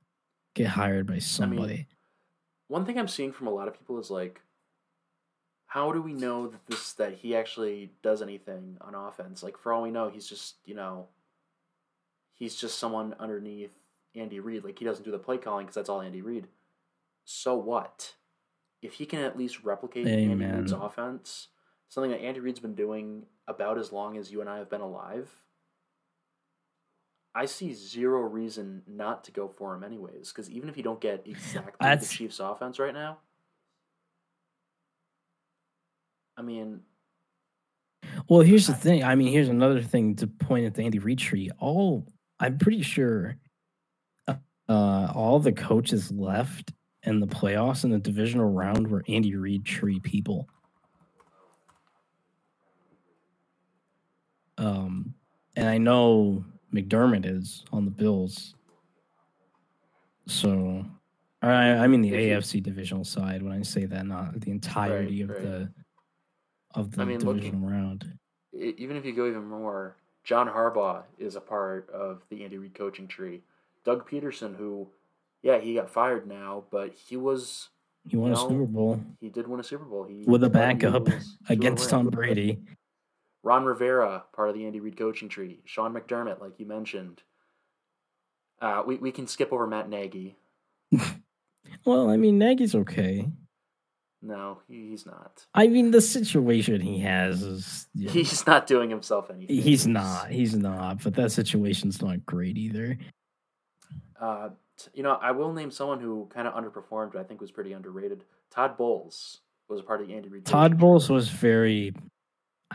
[0.53, 1.87] get hired by somebody.
[2.67, 4.41] One thing I'm seeing from a lot of people is like,
[5.67, 9.43] how do we know that this that he actually does anything on offense?
[9.43, 11.07] Like for all we know, he's just you know,
[12.33, 13.77] he's just someone underneath
[14.13, 14.65] Andy Reid.
[14.65, 16.47] Like he doesn't do the play calling because that's all Andy Reid.
[17.23, 18.13] So what?
[18.81, 21.47] If he can at least replicate Andy Reid's offense,
[21.89, 24.81] something that Andy Reid's been doing about as long as you and I have been
[24.81, 25.29] alive.
[27.33, 30.31] I see zero reason not to go for him anyways.
[30.31, 33.17] Because even if you don't get exactly That's- the Chiefs' offense right now,
[36.37, 36.81] I mean,
[38.29, 39.03] Well, here's the thing.
[39.03, 41.49] I mean, here's another thing to point at the Andy Reid tree.
[41.59, 42.07] All
[42.39, 43.37] I'm pretty sure,
[44.27, 44.35] uh,
[44.67, 49.99] all the coaches left in the playoffs in the divisional round were Andy Reid tree
[49.99, 50.49] people.
[54.57, 55.13] Um,
[55.55, 58.55] and I know McDermott is on the Bills.
[60.27, 60.85] So,
[61.41, 65.29] I, I mean the AFC divisional side when I say that, not the entirety of
[65.29, 65.41] right.
[65.41, 65.69] the
[66.73, 68.17] of the I mean, looking- divisional round.
[68.53, 72.57] e- even if you go even more, John Harbaugh is a part of the Andy
[72.57, 73.41] Reid coaching tree.
[73.85, 74.87] Doug Pederson, who,
[75.43, 77.69] yeah, he got fired now, but he was
[78.09, 80.05] He won a Super Bowl he did win a Super Bowl.
[80.05, 81.89] He with a backup Eagles to a against.
[81.91, 82.59] Tom Brady.
[83.45, 85.61] Ron Rivera, part of the Andy Reid coaching tree.
[85.65, 87.21] Sean McDermott, like you mentioned.
[88.59, 90.35] Uh, we, we can skip over Matt Nagy.
[91.83, 93.27] Well, I mean, Nagy's okay.
[94.21, 95.45] No, he's not.
[95.53, 99.45] I mean, the situation he has is yeah, He's not doing himself any.
[99.47, 100.29] he's not.
[100.29, 101.03] He's not.
[101.03, 102.97] But that situation's not great either.
[104.19, 107.41] Uh, t- you know, I will name someone who kind of underperformed, but I think
[107.41, 108.23] was pretty underrated.
[108.51, 110.45] Todd Bowles was a part of the Andy Reid.
[110.45, 111.93] Todd Bowles was very.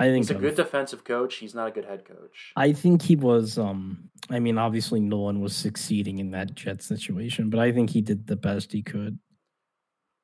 [0.00, 1.36] I think He's a good defensive coach.
[1.36, 2.52] He's not a good head coach.
[2.56, 3.58] I think he was.
[3.58, 7.90] Um, I mean, obviously, no one was succeeding in that Jet situation, but I think
[7.90, 9.18] he did the best he could.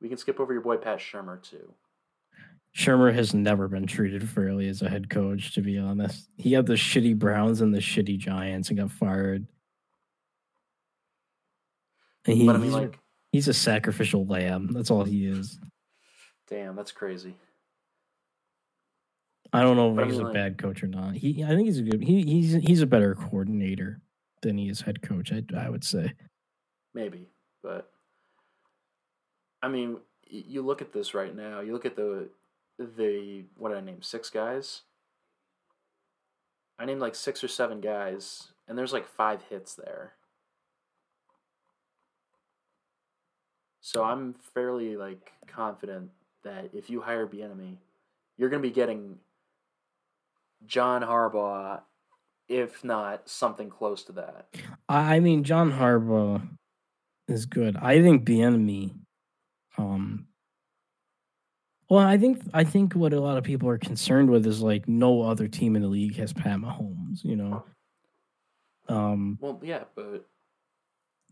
[0.01, 1.75] We can skip over your boy Pat Shurmur too.
[2.75, 6.31] Shurmur has never been treated fairly as a head coach, to be honest.
[6.39, 9.47] He had the shitty Browns and the shitty Giants and got fired.
[12.25, 12.99] And he, But I mean, he's, like,
[13.31, 14.71] he's a sacrificial lamb.
[14.73, 15.59] That's all he is.
[16.49, 17.35] damn, that's crazy.
[19.57, 21.15] I don't know if he's a bad coach or not.
[21.15, 22.03] He, I think he's a good.
[22.03, 24.01] He, he's he's a better coordinator
[24.43, 25.33] than he is head coach.
[25.33, 26.13] I, I would say.
[26.95, 27.29] Maybe,
[27.63, 27.91] but
[29.63, 31.61] I mean, you look at this right now.
[31.61, 32.29] You look at the
[32.79, 34.83] the what did I name six guys.
[36.79, 40.13] I named like six or seven guys, and there's like five hits there.
[43.81, 46.11] So I'm fairly like confident
[46.43, 47.77] that if you hire Bieniemy,
[48.37, 49.19] you're going to be getting
[50.67, 51.81] John Harbaugh,
[52.49, 54.49] if not something close to that.
[54.89, 56.47] I, mean, John Harbaugh
[57.29, 57.77] is good.
[57.77, 58.95] I think Bieniemy,
[59.79, 60.27] um,
[61.89, 64.89] well, I think I think what a lot of people are concerned with is like
[64.89, 67.23] no other team in the league has Pat Mahomes.
[67.23, 67.65] You know,
[68.89, 70.27] um, Well, yeah, but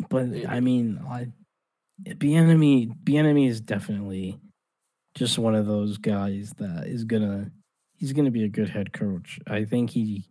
[0.09, 0.53] but Yeah.
[0.53, 1.33] I mean, I
[2.03, 4.39] Bieniemy Bieniemy is definitely
[5.17, 7.51] just one of those guys that is gonna
[8.05, 9.41] he's going to be a good head coach.
[9.47, 10.29] I think he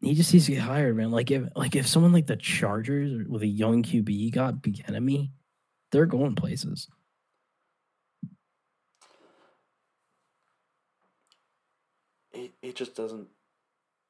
[0.00, 1.10] he just needs to get hired, man.
[1.10, 5.30] Like if like if someone like the Chargers with a young QB got Bieniemy,
[5.90, 6.86] they're going places.
[12.32, 13.26] It it just doesn't.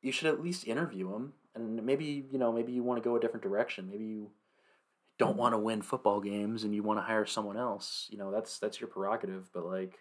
[0.03, 3.17] You should at least interview him, and maybe you know maybe you want to go
[3.17, 3.89] a different direction.
[3.91, 4.31] Maybe you
[5.19, 8.07] don't want to win football games and you want to hire someone else.
[8.11, 9.99] You know that's that's your prerogative, but like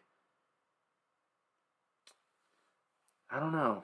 [3.31, 3.83] I don't know.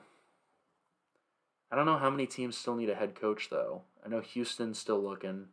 [1.72, 3.84] I don't know how many teams still need a head coach though.
[4.04, 5.48] I know Houston's still looking.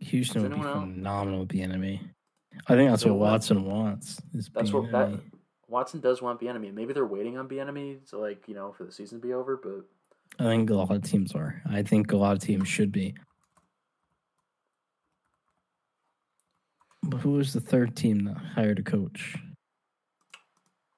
[0.00, 2.00] Houston would be phenomenal with Bieniemy.
[2.66, 3.30] I think that's So what?
[3.30, 4.20] Watson wants.
[4.34, 5.20] Is That's what that
[5.68, 6.72] Watson does want Bieniemy.
[6.72, 9.56] Maybe they're waiting on Bieniemy to like you know for the season to be over.
[9.56, 9.84] But
[10.38, 11.62] I think a lot of teams are.
[11.68, 13.14] I think a lot of teams should be.
[17.02, 19.36] But who was the third team that hired a coach?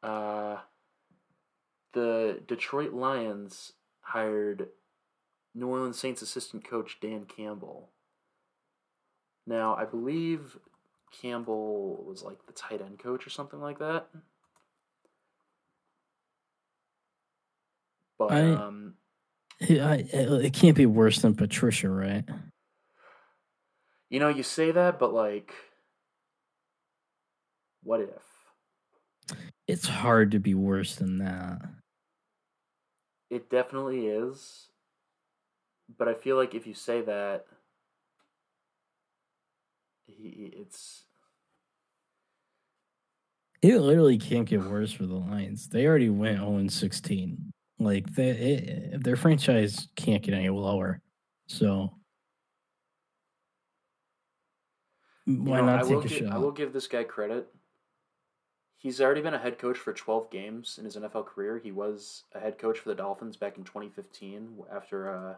[0.02, 0.56] uh,
[1.92, 4.68] the Detroit Lions hired
[5.54, 7.90] New Orleans Saints assistant coach Dan Campbell.
[9.46, 10.56] Now I believe
[11.20, 14.08] Campbell was like the tight end coach or something like that.
[18.18, 18.94] But I- um,
[19.62, 22.24] I, it can't be worse than Patricia, right?
[24.08, 25.52] You know, you say that, but like,
[27.82, 29.38] what if?
[29.68, 31.60] It's hard to be worse than that.
[33.30, 34.66] It definitely is.
[35.96, 37.46] But I feel like if you say that,
[40.06, 41.04] he, it's.
[43.62, 45.68] It literally can't get worse for the Lions.
[45.68, 47.52] They already went 0 16.
[47.78, 51.00] Like they, it, their franchise can't get any lower.
[51.46, 51.94] So
[55.26, 57.48] you why know, not I take a gi- I will give this guy credit.
[58.80, 61.60] He's already been a head coach for 12 games in his NFL career.
[61.62, 65.34] He was a head coach for the Dolphins back in 2015 after uh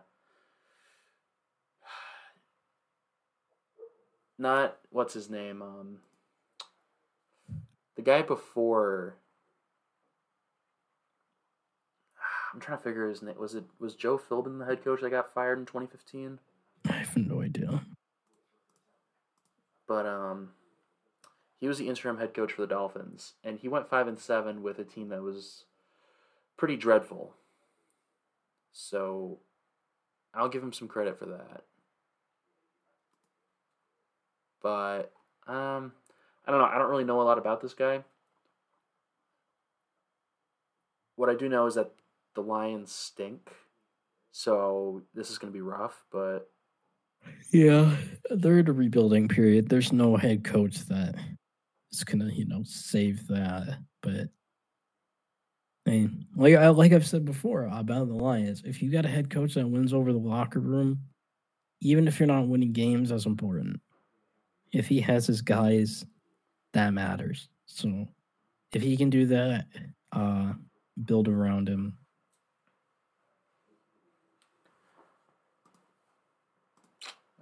[4.39, 5.97] not what's his name um
[7.97, 9.17] the guy before
[12.55, 15.11] I'm trying to figure his name was it was Joe Philbin the head coach that
[15.11, 16.39] got fired in 2015
[16.89, 17.83] I have no idea.
[19.89, 20.51] but um,
[21.63, 24.65] he was the interim head coach for the Dolphins, and he went five and seven
[24.65, 25.67] with a team that was
[26.57, 27.35] pretty dreadful.
[28.73, 29.39] So,
[30.35, 31.63] I'll give him some credit for that.
[34.61, 35.13] But
[35.47, 35.93] um,
[36.45, 36.67] I don't know.
[36.67, 38.03] I don't really know a lot about this guy.
[41.15, 41.93] What I do know is that
[42.35, 43.53] the Lions stink,
[44.33, 46.03] so this is going to be rough.
[46.11, 46.51] But
[47.53, 47.95] Yeah,
[48.31, 49.69] they're in a rebuilding period.
[49.69, 51.15] There's no head coach that
[51.93, 53.79] is gonna, you know, save that.
[54.03, 54.29] But
[55.87, 59.09] I mean, like I like I've said before about the Lions, if you got a
[59.09, 61.01] head coach that wins over the locker room,
[61.81, 63.81] even if you're not winning games, that's important.
[64.73, 66.07] If he has his guys,
[66.73, 67.49] that matters.
[67.67, 68.09] So
[68.73, 69.67] if he can do that,
[70.13, 70.53] uh,
[71.05, 71.99] build around him.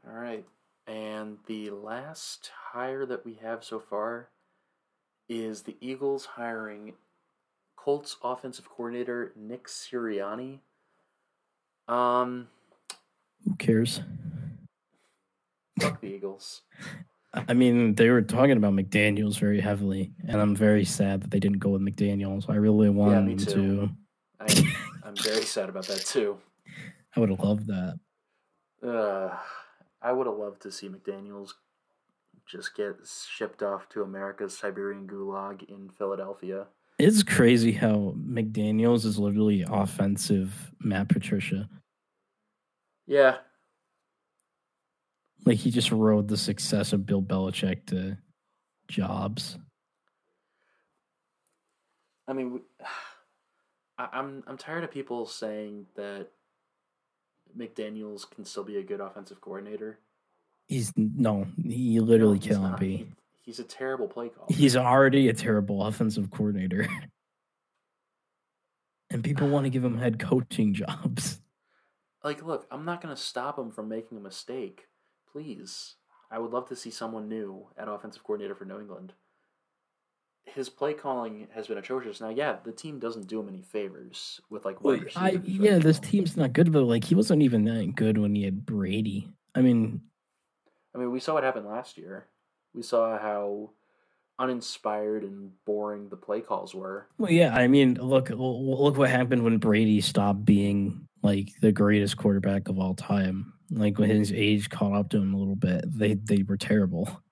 [0.06, 0.44] All right.
[0.86, 4.30] And the last hire that we have so far
[5.30, 6.94] is the Eagles hiring
[7.76, 10.58] Colts offensive coordinator Nick Sirianni.
[11.88, 12.48] Um,
[13.44, 14.02] Who cares?
[15.80, 16.62] fuck the Eagles.
[17.32, 21.38] I mean, they were talking about McDaniels very heavily, and I'm very sad that they
[21.38, 22.50] didn't go with McDaniels.
[22.50, 23.54] I really wanted too.
[23.54, 23.90] to.
[24.40, 26.38] I, I'm very sad about that too.
[27.16, 27.98] I would have loved that.
[28.84, 29.36] Uh,
[30.02, 31.52] I would have loved to see McDaniels
[32.50, 32.96] just get
[33.28, 36.66] shipped off to America's Siberian gulag in Philadelphia.
[36.98, 41.68] It's crazy how McDaniels is literally offensive Matt Patricia.
[43.06, 43.38] Yeah,
[45.44, 48.18] Like he just rode the success of Bill Belichick to
[48.88, 49.58] jobs.
[52.28, 52.60] I mean,
[53.98, 56.28] I, I'm I'm tired of people saying that
[57.56, 59.98] McDaniel's can still be a good offensive coordinator.
[60.70, 62.80] He's no, he literally No, cannot not.
[62.80, 63.08] be.
[63.42, 64.46] He's a terrible play caller.
[64.50, 66.86] He's already a terrible offensive coordinator.
[69.10, 71.40] and people want to give him head coaching jobs.
[72.22, 74.86] like, look, I'm not going to stop him from making a mistake.
[75.32, 75.96] Please,
[76.30, 79.14] I would love to see someone new at offensive coordinator for New England.
[80.44, 82.20] His play calling has been atrocious.
[82.20, 85.98] Now, yeah, the team doesn't do him any favors with like wide I, yeah, this
[85.98, 89.28] team's not good, but like he wasn't even that good when he had Brady.
[89.52, 90.02] I mean,
[90.94, 92.26] I mean, we saw what happened last year.
[92.74, 93.70] We saw how
[94.38, 97.06] uninspired and boring the play calls were.
[97.18, 102.16] well, yeah, I mean, look, look what happened when Brady stopped being like the greatest
[102.16, 103.52] quarterback of all time.
[103.70, 107.22] Like when his age caught up to him a little bit, they they were terrible.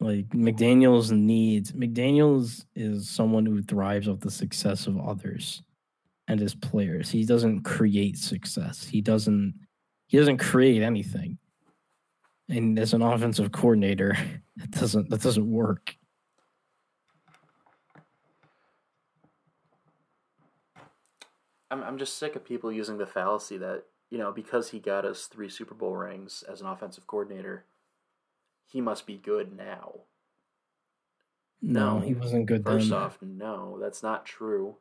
[0.00, 5.62] Like McDaniels needs McDaniels is someone who thrives off the success of others
[6.28, 7.10] and his players.
[7.10, 8.84] He doesn't create success.
[8.84, 9.54] He doesn't
[10.08, 11.38] he doesn't create anything.
[12.48, 14.16] And as an offensive coordinator,
[14.56, 15.94] that doesn't that doesn't work.
[21.70, 25.04] I'm I'm just sick of people using the fallacy that you know because he got
[25.04, 27.64] us three Super Bowl rings as an offensive coordinator,
[28.66, 29.92] he must be good now.
[31.60, 32.00] No, No.
[32.00, 32.98] he wasn't good First then.
[32.98, 34.76] off, no, that's not true.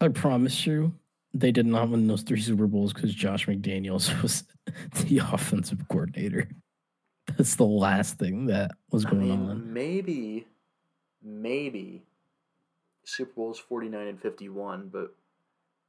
[0.00, 0.92] I promise you,
[1.34, 4.44] they did not win those three Super Bowls because Josh McDaniels was
[5.06, 6.48] the offensive coordinator.
[7.36, 9.72] That's the last thing that was I going mean, on.
[9.72, 10.46] maybe,
[11.22, 12.02] maybe
[13.04, 15.14] Super Bowls 49 and 51, but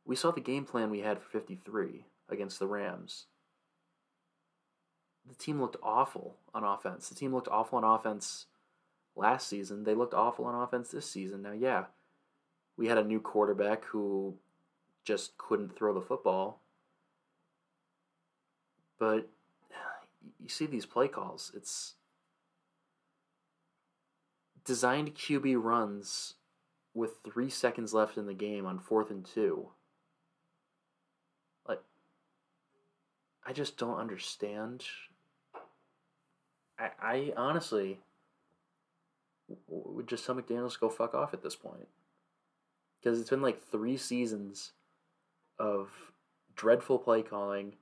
[0.05, 3.25] we saw the game plan we had for 53 against the Rams.
[5.27, 7.07] The team looked awful on offense.
[7.07, 8.47] The team looked awful on offense
[9.15, 9.83] last season.
[9.83, 11.43] They looked awful on offense this season.
[11.43, 11.85] Now, yeah,
[12.77, 14.33] we had a new quarterback who
[15.09, 16.61] just couldn't throw the football.
[18.99, 19.27] But
[20.39, 21.95] you see these play calls, it's
[24.63, 26.35] designed QB runs
[26.93, 29.69] with three seconds left in the game on fourth and two.
[31.67, 31.81] Like,
[33.43, 34.85] I just don't understand.
[36.77, 37.97] I, I honestly
[39.67, 41.87] would just tell McDaniels go fuck off at this point.
[43.01, 44.73] Because it's been like three seasons
[45.59, 45.89] of
[46.55, 47.75] dreadful play calling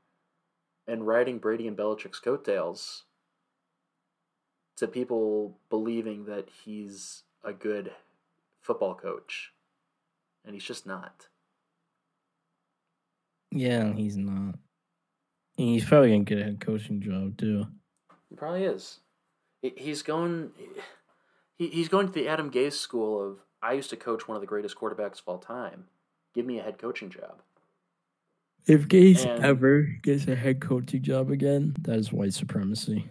[0.88, 3.04] and riding Brady and Belichick's coattails
[4.78, 7.92] to people believing that he's a good
[8.62, 9.52] football coach.
[10.46, 11.28] And he's just not.
[13.52, 14.56] Yeah, he's not.
[15.58, 17.66] And he's probably gonna get a head coaching job too.
[18.30, 19.00] He probably is.
[19.62, 20.52] He's going.
[21.58, 24.48] He's going to the Adam Gase school of I used to coach one of the
[24.48, 25.86] greatest quarterbacks of all time.
[26.36, 27.42] Give me a head coaching job.
[28.68, 33.10] If Gase And- ever gets a head coaching job again, that is white supremacy.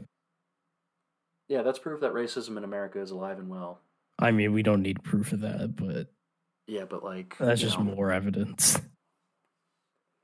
[1.49, 3.81] Yeah, that's proof that racism in America is alive and well.
[4.19, 6.09] I mean, we don't need proof of that, but
[6.67, 8.81] Yeah, but like that's just know, more evidence.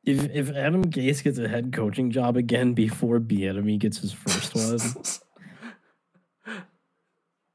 [0.05, 4.55] If if Adam Gase gets a head coaching job again before Bieniemy gets his first
[6.47, 6.57] one,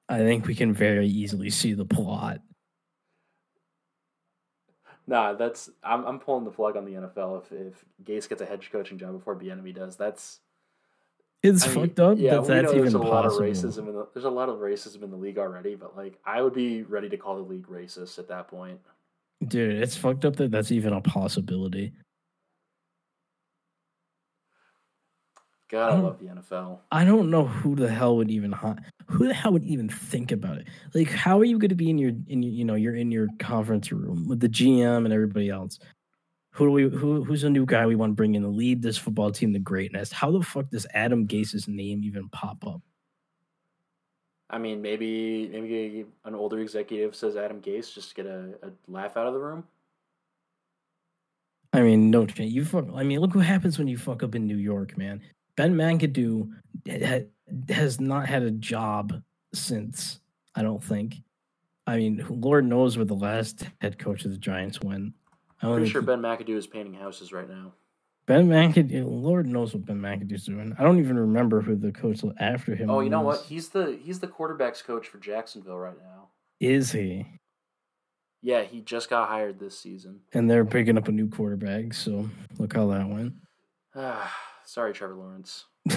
[0.09, 2.39] I think we can very easily see the plot.
[5.07, 8.45] Nah, that's I'm I'm pulling the plug on the NFL if if Gase gets a
[8.45, 9.95] head coaching job before Bieniemy does.
[9.95, 10.41] That's
[11.41, 13.87] It's I mean, fucked up Yeah, that that's know there's even a lot of racism
[13.87, 16.53] in the there's a lot of racism in the league already, but like I would
[16.53, 18.81] be ready to call the league racist at that point.
[19.47, 21.93] Dude, it's fucked up that that's even a possibility.
[25.69, 26.79] God, I don't- love the NFL.
[26.91, 28.53] I don't know who the hell would even
[29.07, 30.67] who the hell would even think about it.
[30.93, 33.11] Like, how are you going to be in your in your, you know you're in
[33.11, 35.79] your conference room with the GM and everybody else?
[36.51, 38.81] Who do we who who's a new guy we want to bring in to lead
[38.81, 40.11] this football team to greatness?
[40.11, 42.81] How the fuck does Adam Gase's name even pop up?
[44.49, 48.71] I mean, maybe maybe an older executive says Adam Gase just to get a, a
[48.87, 49.65] laugh out of the room.
[51.73, 52.85] I mean, no, you fuck.
[52.95, 55.21] I mean, look what happens when you fuck up in New York, man.
[55.57, 56.51] Ben McAdoo
[57.69, 59.21] has not had a job
[59.53, 60.21] since.
[60.55, 61.15] I don't think.
[61.85, 65.13] I mean, Lord knows where the last head coach of the Giants went.
[65.61, 67.73] I don't Pretty sure Ben McAdoo is painting houses right now.
[68.27, 69.05] Ben McAdoo.
[69.07, 70.75] Lord knows what Ben McAdoo's doing.
[70.77, 72.89] I don't even remember who the coach after him.
[72.89, 73.41] Oh, you know what?
[73.41, 76.27] He's the he's the quarterbacks coach for Jacksonville right now.
[76.59, 77.25] Is he?
[78.43, 80.19] Yeah, he just got hired this season.
[80.33, 81.93] And they're picking up a new quarterback.
[81.93, 82.29] So
[82.59, 83.33] look how that went.
[84.67, 85.65] Sorry, Trevor Lawrence.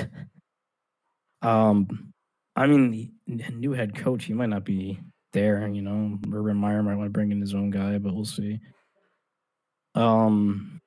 [1.42, 2.12] Um,
[2.56, 5.00] I mean, the new head coach, he might not be
[5.32, 5.66] there.
[5.66, 8.60] You know, Urban Meyer might want to bring in his own guy, but we'll see.
[9.94, 10.80] Um,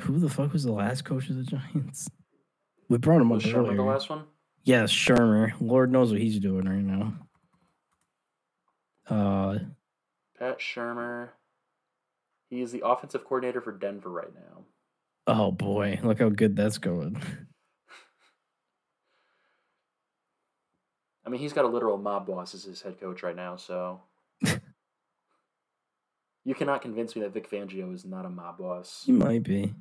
[0.00, 2.08] who the fuck was the last coach of the Giants?
[2.88, 4.24] We brought him Was up Shurmur the last one?
[4.64, 5.52] Yes, Shurmur.
[5.60, 7.14] Lord knows what he's doing right now.
[9.08, 9.58] Uh,
[10.38, 11.28] Pat Shurmur.
[12.48, 14.64] He is the offensive coordinator for Denver right now.
[15.26, 17.20] Oh boy, look how good that's going.
[21.24, 24.00] I mean, he's got a literal mob boss as his head coach right now, so
[26.44, 29.02] you cannot convince me that Vic Fangio is not a mob boss.
[29.06, 29.74] He might be.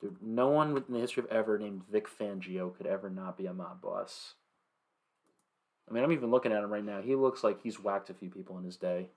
[0.00, 3.46] Dude, no one in the history of ever named Vic Fangio could ever not be
[3.46, 4.34] a mob boss.
[5.88, 7.02] I mean, I'm even looking at him right now.
[7.02, 9.08] He looks like he's whacked a few people in his day.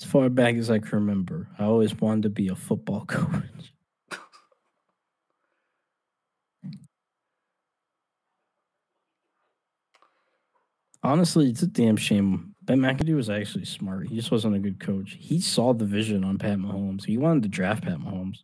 [0.00, 3.71] As far back as I can remember, I always wanted to be a football coach.
[11.02, 12.54] Honestly, it's a damn shame.
[12.62, 14.08] Ben McAdoo was actually smart.
[14.08, 15.16] He just wasn't a good coach.
[15.18, 17.04] He saw the vision on Pat Mahomes.
[17.04, 18.38] He wanted to draft Pat Mahomes.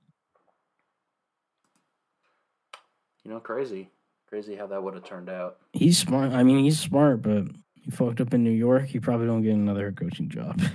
[3.24, 3.90] You know, crazy,
[4.28, 5.58] crazy how that would have turned out.
[5.72, 6.32] He's smart.
[6.32, 7.44] I mean, he's smart, but
[7.74, 8.86] he fucked up in New York.
[8.86, 10.60] He probably don't get another head coaching job.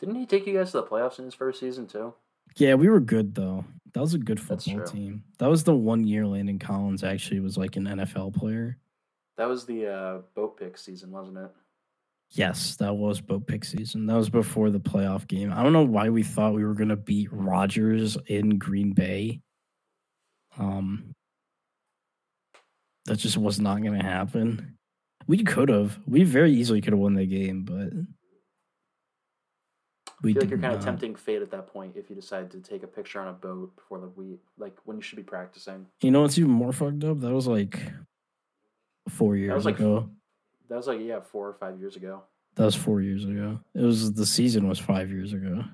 [0.00, 2.14] Didn't he take you guys to the playoffs in his first season too?
[2.56, 3.64] yeah, we were good though.
[3.92, 5.24] That was a good football team.
[5.38, 8.78] That was the one year Landon Collins actually was like an NFL player.
[9.40, 11.50] That was the uh, boat pick season, wasn't it?
[12.32, 14.04] Yes, that was boat pick season.
[14.04, 15.50] That was before the playoff game.
[15.50, 19.40] I don't know why we thought we were gonna beat Rodgers in Green Bay.
[20.58, 21.14] Um,
[23.06, 24.76] that just was not gonna happen.
[25.26, 25.98] We could have.
[26.06, 28.04] We very easily could have won the game, but I
[30.22, 32.60] we feel like you're kind of tempting fate at that point if you decide to
[32.60, 35.86] take a picture on a boat before the week, like when you should be practicing.
[36.02, 37.20] You know what's even more fucked up?
[37.20, 37.80] That was like
[39.10, 40.08] four years was like- ago.
[40.68, 42.22] That was like yeah, four or five years ago.
[42.54, 43.58] That was four years ago.
[43.74, 45.64] It was the season was five years ago.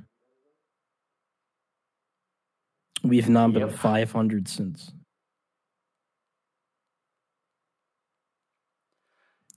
[3.02, 3.72] We've not been Yep.
[3.78, 4.92] 500 since.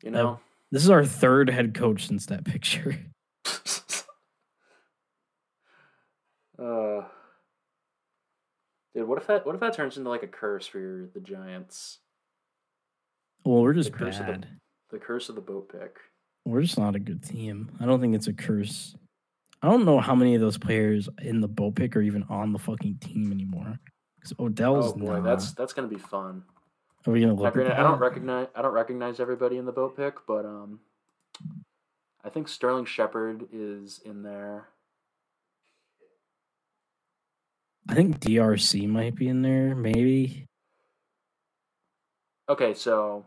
[0.04, 0.40] You know,
[0.72, 2.96] This is our third head coach since that picture.
[6.60, 7.02] uh,
[8.94, 11.20] dude, what if that what if that turns into like a curse for your, the
[11.20, 12.00] Giants?
[13.50, 14.48] Well, we're just The curse of the- bad.
[14.92, 15.98] The curse of the boat pick.
[16.46, 17.72] We're just not a good team.
[17.80, 18.96] I don't think it's a curse.
[19.64, 22.54] I don't know how many of those players in the boat pick are even on
[22.54, 23.80] the fucking team anymore.
[24.16, 25.24] Because Odell's Oh boy, not.
[25.24, 26.44] that's that's gonna be fun.
[27.08, 27.56] Are we gonna look?
[27.56, 30.82] granted, I don't recognize I don't recognize everybody in the boat pick, but um,
[32.24, 34.68] I think Sterling Shepard is in there.
[37.88, 39.74] I think DRC might be in there.
[39.76, 40.46] Maybe.
[42.48, 43.26] Okay, so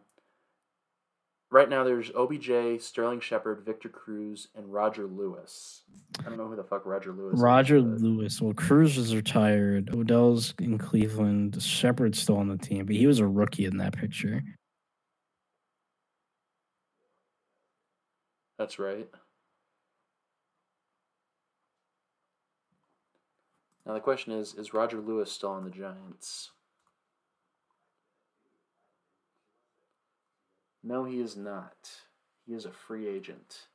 [1.52, 5.82] right now there's OBJ, Sterling Shepard, Victor Cruz, and Roger Lewis.
[6.20, 8.02] I don't know who the fuck Roger Lewis Roger is.
[8.02, 8.40] Lewis.
[8.40, 9.94] Well, Cruz is retired.
[9.94, 11.62] Odell's in Cleveland.
[11.62, 14.42] Shepard's still on the team, but he was a rookie in that picture.
[18.58, 19.08] That's right.
[23.84, 26.50] Now the question is: Is Roger Lewis still on the Giants?
[30.84, 31.90] No, he is not.
[32.46, 33.66] He is a free agent.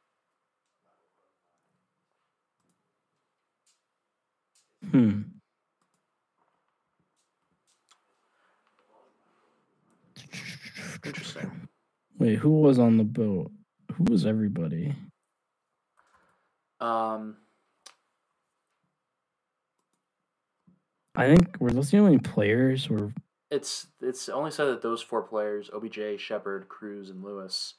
[4.92, 5.22] Hmm.
[11.06, 11.68] Interesting.
[12.18, 13.52] Wait, who was on the boat?
[13.94, 14.94] Who was everybody?
[16.80, 17.38] Um,
[21.16, 22.90] I think were those the only players?
[22.90, 23.14] Or
[23.50, 27.76] it's it's only said that those four players: OBJ, Shepard, Cruz, and Lewis.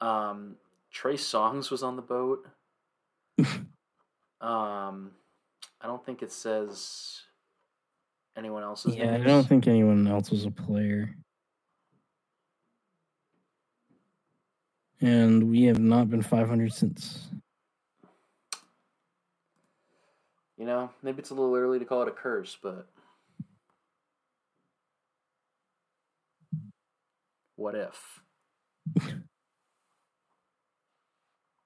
[0.00, 0.56] Um,
[0.90, 2.46] Trey Songz was on the boat.
[4.40, 5.12] um,
[5.80, 7.22] I don't think it says
[8.36, 8.96] anyone else's.
[8.96, 11.14] yeah, I don't think anyone else was a player.
[15.02, 17.28] And we have not been 500 since.
[20.58, 22.86] You know, maybe it's a little early to call it a curse, but
[27.60, 28.22] what if?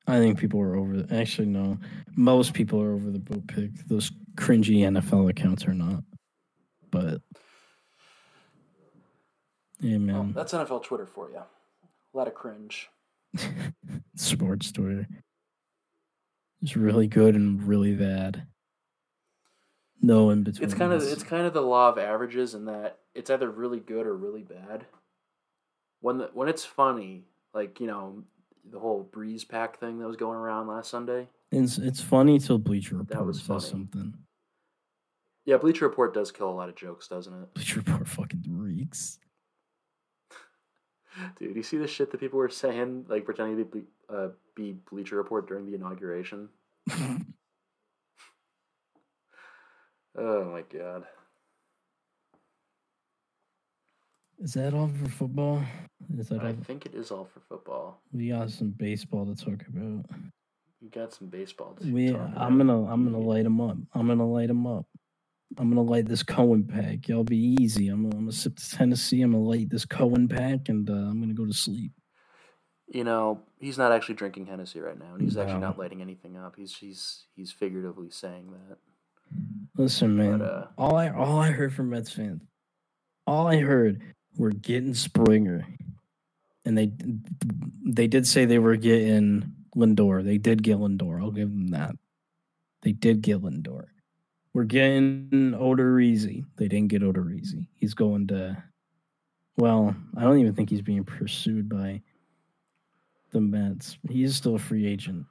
[0.07, 1.07] I think people are over.
[1.11, 1.79] Actually, no.
[2.17, 3.71] Most people are over the boat pick.
[3.87, 6.03] Those cringy NFL accounts are not.
[6.91, 7.23] But
[9.81, 11.39] yeah, Well, that's NFL Twitter for you.
[11.39, 12.91] A lot of cringe.
[14.17, 15.07] Sports Twitter.
[16.61, 18.47] It's really good and really bad.
[20.03, 20.65] No in between.
[20.65, 23.81] It's kind of it's kind of the law of averages in that it's either really
[23.81, 24.87] good or really bad.
[26.05, 27.25] When the, when it's funny,
[27.55, 28.23] like you know,
[28.71, 31.29] the whole breeze pack thing that was going around last Sunday.
[31.51, 33.61] It's it's funny till Bleacher Report That was says funny.
[33.71, 34.15] something.
[35.47, 37.55] Yeah, Bleacher Report does kill a lot of jokes, doesn't it?
[37.55, 39.19] Bleacher Report fucking reeks.
[41.39, 44.73] Dude, you see the shit that people were saying, like pretending to be, uh, be
[44.91, 46.51] Bleacher Report during the inauguration?
[50.17, 51.05] Oh my god.
[54.41, 55.63] Is that all for football?
[56.19, 56.57] Is that I all?
[56.65, 58.01] think it is all for football.
[58.13, 60.05] We got some baseball to talk about.
[60.81, 61.75] You got some baseball.
[61.81, 62.67] To We, talk I'm about.
[62.67, 63.77] gonna, I'm gonna light them up.
[63.95, 64.87] I'm gonna light them up.
[65.57, 67.09] I'm gonna light this Cohen pack.
[67.09, 67.89] Y'all be easy.
[67.89, 69.23] I'm gonna, I'm gonna sip this Hennessy.
[69.23, 71.93] I'm gonna light this Cohen pack, and uh, I'm gonna go to sleep.
[72.89, 76.37] You know, he's not actually drinking Hennessy right now, and he's actually not lighting anything
[76.37, 76.55] up.
[76.57, 78.79] He's he's he's figuratively saying that.
[79.77, 80.39] Listen, man.
[80.41, 82.43] But, uh, all I, all I heard from Mets fans,
[83.27, 84.03] all I heard
[84.37, 85.67] were getting Springer.
[86.65, 86.93] and they
[87.85, 90.25] they did say they were getting Lindor.
[90.25, 91.21] They did get Lindor.
[91.21, 91.97] I'll give them that.
[92.83, 93.87] They did get Lindor.
[94.53, 96.45] We're getting Odorizzi.
[96.57, 97.67] They didn't get Odorizzi.
[97.75, 98.63] He's going to.
[99.57, 102.03] Well, I don't even think he's being pursued by
[103.33, 103.99] the Mets.
[104.09, 105.27] He is still a free agent,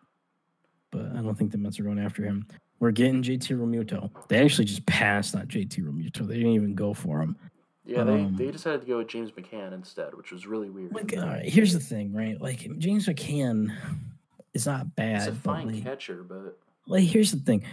[0.91, 2.45] but I don't think the Mets are going after him.
[2.79, 4.09] We're getting JT Realmuto.
[4.27, 6.27] They actually just passed on JT Realmuto.
[6.27, 7.37] They didn't even go for him.
[7.85, 10.93] Yeah, they, Um, they decided to go with James McCann instead, which was really weird.
[10.93, 12.39] Like, all right, here's the thing, right?
[12.39, 13.75] Like James McCann
[14.53, 15.19] is not bad.
[15.19, 16.57] He's a but, fine like, catcher, but
[16.87, 17.63] like here's the thing.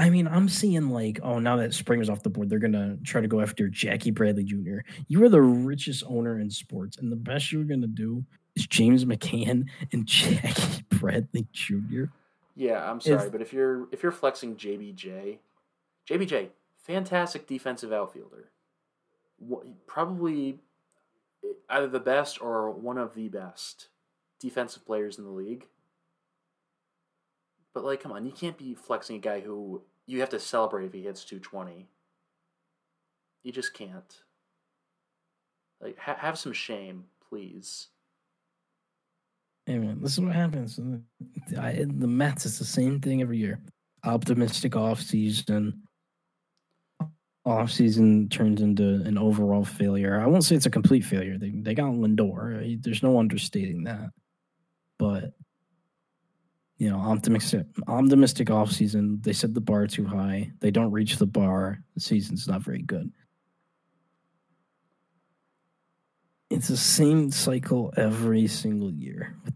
[0.00, 3.20] I mean, I'm seeing like, oh, now that Springer's off the board, they're gonna try
[3.20, 4.78] to go after Jackie Bradley Jr.
[5.06, 8.24] You are the richest owner in sports, and the best you're gonna do
[8.56, 12.04] is James McCann and Jackie Bradley Jr.
[12.56, 15.38] yeah, I'm sorry, but if you're if you're flexing JBJ,
[16.08, 18.50] JBJ, fantastic defensive outfielder,
[19.86, 20.60] probably
[21.44, 23.88] eh, either the best or one of the best
[24.40, 25.66] defensive players in the league.
[27.74, 30.86] But like, come on, you can't be flexing a guy who you have to celebrate
[30.86, 31.86] if he hits 220.
[33.44, 34.22] You just can't.
[35.80, 37.88] Like, ha- have some shame, please.
[39.66, 40.80] Hey man, this is what happens.
[41.58, 43.60] I, the Mets, it's the same thing every year.
[44.02, 45.82] Optimistic off season.
[47.48, 50.20] Off season turns into an overall failure.
[50.20, 51.38] I won't say it's a complete failure.
[51.38, 52.82] They they got Lindor.
[52.82, 54.10] There's no understating that.
[54.98, 55.32] But
[56.76, 59.20] you know, optimistic optimistic off season.
[59.22, 60.52] They set the bar too high.
[60.60, 61.82] They don't reach the bar.
[61.94, 63.10] The season's not very good.
[66.50, 69.54] It's the same cycle every single year with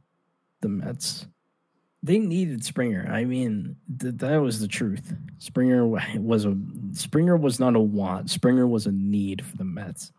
[0.62, 1.26] the Mets.
[2.02, 3.08] They needed Springer.
[3.08, 5.14] I mean, th- that was the truth.
[5.38, 6.56] Springer was a
[6.92, 8.28] Springer was not a want.
[8.28, 10.12] Springer was a need for the Mets.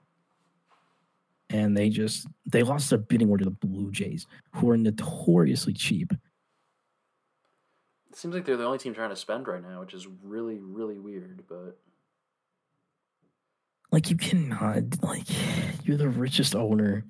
[1.49, 4.25] And they just they lost their bidding war to the Blue Jays,
[4.55, 6.13] who are notoriously cheap.
[8.09, 10.59] It seems like they're the only team trying to spend right now, which is really,
[10.59, 11.43] really weird.
[11.49, 11.77] But
[13.91, 15.27] Like you cannot like
[15.85, 17.05] you're the richest owner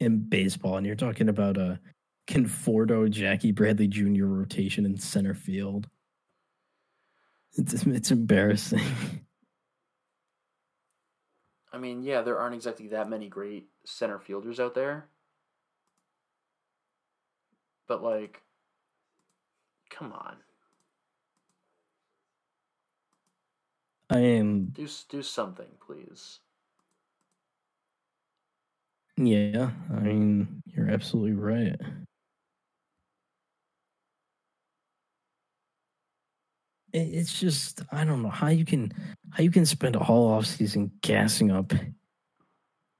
[0.00, 1.80] in baseball, and you're talking about a
[2.26, 4.26] Conforto Jackie Bradley Jr.
[4.26, 5.88] rotation in center field.
[7.56, 8.80] It's it's embarrassing.
[11.72, 15.08] I mean, yeah, there aren't exactly that many great center fielders out there.
[17.86, 18.40] But like,
[19.90, 20.36] come on,
[24.10, 26.40] I am do do something, please.
[29.16, 29.70] yeah.
[29.92, 31.76] I mean, you're absolutely right.
[36.94, 38.92] It's just I don't know how you can
[39.30, 41.72] how you can spend a whole off season gassing up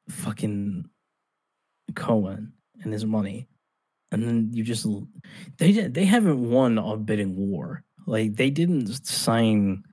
[0.08, 0.84] fucking
[1.94, 3.48] Cohen and his money,
[4.10, 4.86] and then you just
[5.58, 7.84] they they haven't won a bidding war.
[8.06, 9.84] Like they didn't sign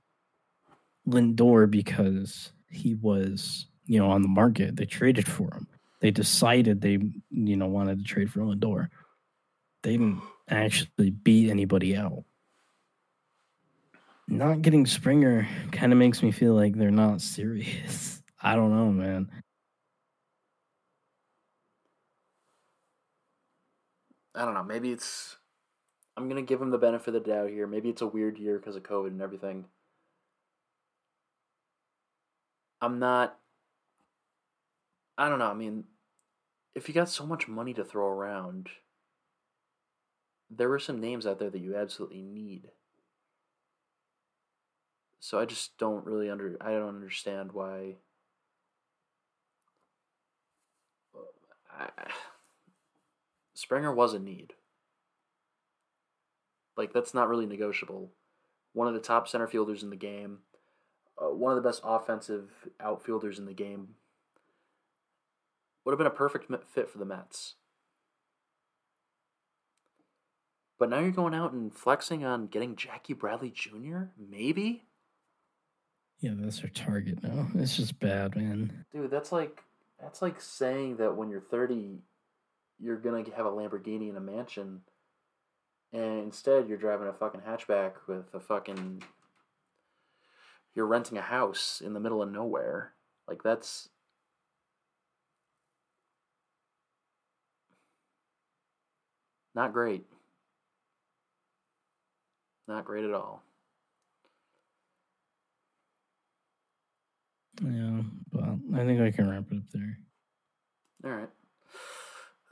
[1.08, 4.76] Lindor because he was you know on the market.
[4.76, 5.68] They traded for him.
[6.00, 6.98] They decided they
[7.30, 8.88] you know wanted to trade for Lindor.
[9.84, 12.24] They didn't actually beat anybody out.
[14.32, 18.22] Not getting Springer kind of makes me feel like they're not serious.
[18.42, 19.30] I don't know, man.
[24.34, 24.62] I don't know.
[24.62, 25.36] Maybe it's.
[26.16, 27.66] I'm gonna give him the benefit of the doubt here.
[27.66, 29.66] Maybe it's a weird year because of COVID and everything.
[32.80, 33.38] I'm not.
[35.18, 35.50] I don't know.
[35.50, 35.84] I mean,
[36.74, 38.70] if you got so much money to throw around,
[40.48, 42.70] there were some names out there that you absolutely need.
[45.22, 46.56] So I just don't really under.
[46.60, 47.94] I don't understand why.
[51.72, 51.88] I,
[53.54, 54.54] Springer was a need.
[56.76, 58.10] Like that's not really negotiable.
[58.72, 60.38] One of the top center fielders in the game,
[61.16, 62.50] uh, one of the best offensive
[62.80, 63.90] outfielders in the game.
[65.84, 67.54] Would have been a perfect fit for the Mets.
[70.80, 74.06] But now you're going out and flexing on getting Jackie Bradley Jr.
[74.18, 74.86] Maybe,
[76.22, 77.48] Yeah, that's their target now.
[77.56, 78.84] It's just bad, man.
[78.92, 79.10] dude.
[79.10, 79.60] That's like
[80.00, 81.98] that's like saying that when you're 30,
[82.78, 84.82] you're gonna have a Lamborghini and a mansion,
[85.92, 89.02] and instead you're driving a fucking hatchback with a fucking.
[90.76, 92.92] You're renting a house in the middle of nowhere.
[93.26, 93.88] Like that's.
[99.56, 100.06] Not great.
[102.68, 103.42] Not great at all.
[107.60, 108.44] Yeah, but
[108.74, 109.98] I think I can wrap it up there.
[111.04, 111.28] All right.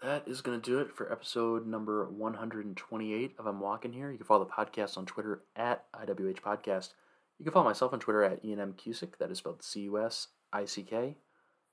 [0.02, 4.10] that is going to do it for episode number 128 of I'm Walking Here.
[4.10, 6.90] You can follow the podcast on Twitter at IWH Podcast.
[7.38, 8.74] You can follow myself on Twitter at Ian M.
[8.74, 9.16] Cusick.
[9.18, 11.16] That is spelled C U S I C K.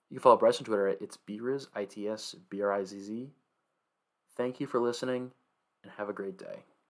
[0.10, 2.86] You can follow Bryce on Twitter at It's Briz, I T S B R I
[2.86, 3.32] Z Z.
[4.38, 5.32] Thank you for listening
[5.84, 6.64] and have a great day.